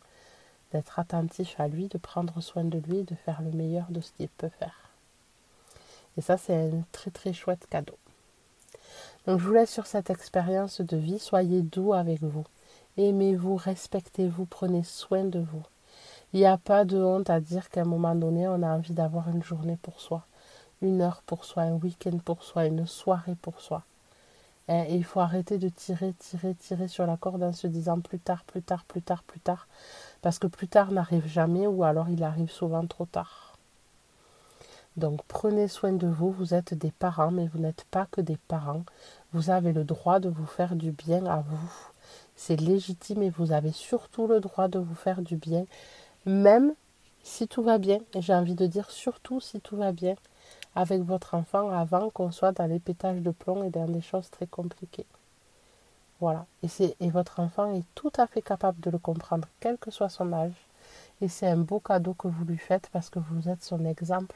d'être 0.71 0.97
attentif 0.97 1.59
à 1.59 1.67
lui, 1.67 1.87
de 1.89 1.99
prendre 1.99 2.41
soin 2.41 2.63
de 2.63 2.79
lui, 2.79 3.03
de 3.03 3.13
faire 3.13 3.41
le 3.43 3.51
meilleur 3.51 3.85
de 3.89 4.01
ce 4.01 4.11
qu'il 4.13 4.29
peut 4.29 4.49
faire. 4.57 4.89
Et 6.17 6.21
ça, 6.21 6.37
c'est 6.37 6.55
un 6.55 6.83
très 6.91 7.11
très 7.11 7.33
chouette 7.33 7.67
cadeau. 7.69 7.97
Donc 9.27 9.39
je 9.39 9.45
vous 9.45 9.53
laisse 9.53 9.71
sur 9.71 9.85
cette 9.85 10.09
expérience 10.09 10.81
de 10.81 10.97
vie. 10.97 11.19
Soyez 11.19 11.61
doux 11.61 11.93
avec 11.93 12.23
vous. 12.23 12.45
Aimez-vous, 12.97 13.57
respectez-vous, 13.57 14.45
prenez 14.45 14.83
soin 14.83 15.23
de 15.23 15.39
vous. 15.39 15.63
Il 16.33 16.39
n'y 16.39 16.45
a 16.45 16.57
pas 16.57 16.85
de 16.85 17.01
honte 17.01 17.29
à 17.29 17.41
dire 17.41 17.69
qu'à 17.69 17.81
un 17.81 17.85
moment 17.85 18.15
donné, 18.15 18.47
on 18.47 18.63
a 18.63 18.69
envie 18.69 18.93
d'avoir 18.93 19.29
une 19.29 19.43
journée 19.43 19.77
pour 19.81 19.99
soi, 19.99 20.25
une 20.81 21.01
heure 21.01 21.21
pour 21.25 21.43
soi, 21.43 21.63
un 21.63 21.73
week-end 21.73 22.17
pour 22.23 22.43
soi, 22.43 22.65
une 22.65 22.87
soirée 22.87 23.35
pour 23.41 23.59
soi. 23.59 23.83
Et 24.69 24.95
il 24.95 25.03
faut 25.03 25.19
arrêter 25.19 25.57
de 25.57 25.67
tirer, 25.67 26.13
tirer, 26.13 26.55
tirer 26.55 26.87
sur 26.87 27.05
la 27.05 27.17
corde 27.17 27.43
en 27.43 27.51
se 27.51 27.67
disant 27.67 27.99
plus 27.99 28.19
tard, 28.19 28.43
plus 28.45 28.61
tard, 28.61 28.83
plus 28.85 29.01
tard, 29.01 29.23
plus 29.23 29.41
tard. 29.41 29.67
Parce 30.21 30.39
que 30.39 30.47
plus 30.47 30.69
tard 30.69 30.91
n'arrive 30.91 31.27
jamais 31.27 31.67
ou 31.67 31.83
alors 31.83 32.07
il 32.07 32.23
arrive 32.23 32.49
souvent 32.49 32.85
trop 32.87 33.05
tard. 33.05 33.57
Donc 34.97 35.21
prenez 35.27 35.67
soin 35.67 35.93
de 35.93 36.07
vous, 36.07 36.31
vous 36.31 36.53
êtes 36.53 36.73
des 36.73 36.91
parents, 36.91 37.31
mais 37.31 37.47
vous 37.47 37.59
n'êtes 37.59 37.85
pas 37.91 38.07
que 38.11 38.21
des 38.21 38.37
parents. 38.47 38.83
Vous 39.33 39.49
avez 39.49 39.73
le 39.73 39.83
droit 39.83 40.19
de 40.19 40.29
vous 40.29 40.45
faire 40.45 40.75
du 40.75 40.91
bien 40.91 41.25
à 41.25 41.41
vous. 41.41 41.71
C'est 42.35 42.59
légitime 42.59 43.23
et 43.23 43.29
vous 43.29 43.51
avez 43.51 43.71
surtout 43.71 44.27
le 44.27 44.39
droit 44.39 44.67
de 44.67 44.79
vous 44.79 44.95
faire 44.95 45.21
du 45.21 45.35
bien, 45.35 45.65
même 46.25 46.73
si 47.23 47.47
tout 47.47 47.63
va 47.63 47.77
bien. 47.77 47.99
Et 48.13 48.21
j'ai 48.21 48.33
envie 48.33 48.55
de 48.55 48.67
dire 48.67 48.89
surtout 48.89 49.39
si 49.39 49.59
tout 49.59 49.77
va 49.77 49.91
bien 49.91 50.15
avec 50.75 51.01
votre 51.01 51.33
enfant 51.33 51.69
avant 51.69 52.09
qu'on 52.09 52.31
soit 52.31 52.51
dans 52.51 52.65
les 52.65 52.79
pétages 52.79 53.21
de 53.21 53.31
plomb 53.31 53.63
et 53.63 53.69
dans 53.69 53.87
des 53.87 54.01
choses 54.01 54.29
très 54.29 54.47
compliquées. 54.47 55.05
Voilà. 56.19 56.45
Et, 56.63 57.09
votre 57.09 57.39
enfant 57.39 57.73
est 57.73 57.83
tout 57.95 58.11
à 58.17 58.27
fait 58.27 58.41
capable 58.41 58.79
de 58.79 58.91
le 58.91 58.99
comprendre, 58.99 59.47
quel 59.59 59.77
que 59.77 59.91
soit 59.91 60.09
son 60.09 60.31
âge. 60.33 60.53
Et 61.19 61.27
c'est 61.27 61.47
un 61.47 61.57
beau 61.57 61.79
cadeau 61.79 62.13
que 62.13 62.27
vous 62.27 62.45
lui 62.45 62.57
faites 62.57 62.89
parce 62.91 63.09
que 63.09 63.19
vous 63.19 63.49
êtes 63.49 63.63
son 63.63 63.83
exemple. 63.85 64.35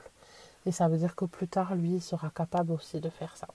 Et 0.65 0.71
ça 0.71 0.87
veut 0.87 0.97
dire 0.97 1.15
que 1.15 1.25
plus 1.25 1.47
tard, 1.47 1.75
lui, 1.75 1.95
il 1.95 2.01
sera 2.01 2.29
capable 2.31 2.71
aussi 2.71 2.99
de 2.99 3.09
faire 3.09 3.37
ça. 3.37 3.47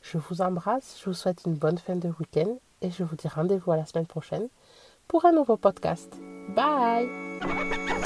Je 0.00 0.18
vous 0.18 0.40
embrasse, 0.40 0.98
je 1.00 1.10
vous 1.10 1.14
souhaite 1.14 1.42
une 1.46 1.54
bonne 1.54 1.78
fin 1.78 1.96
de 1.96 2.08
week-end 2.18 2.56
et 2.80 2.90
je 2.90 3.04
vous 3.04 3.14
dis 3.14 3.28
rendez-vous 3.28 3.72
à 3.72 3.76
la 3.76 3.86
semaine 3.86 4.06
prochaine 4.06 4.48
pour 5.06 5.26
un 5.26 5.32
nouveau 5.32 5.56
podcast. 5.56 6.16
Bye 6.48 8.02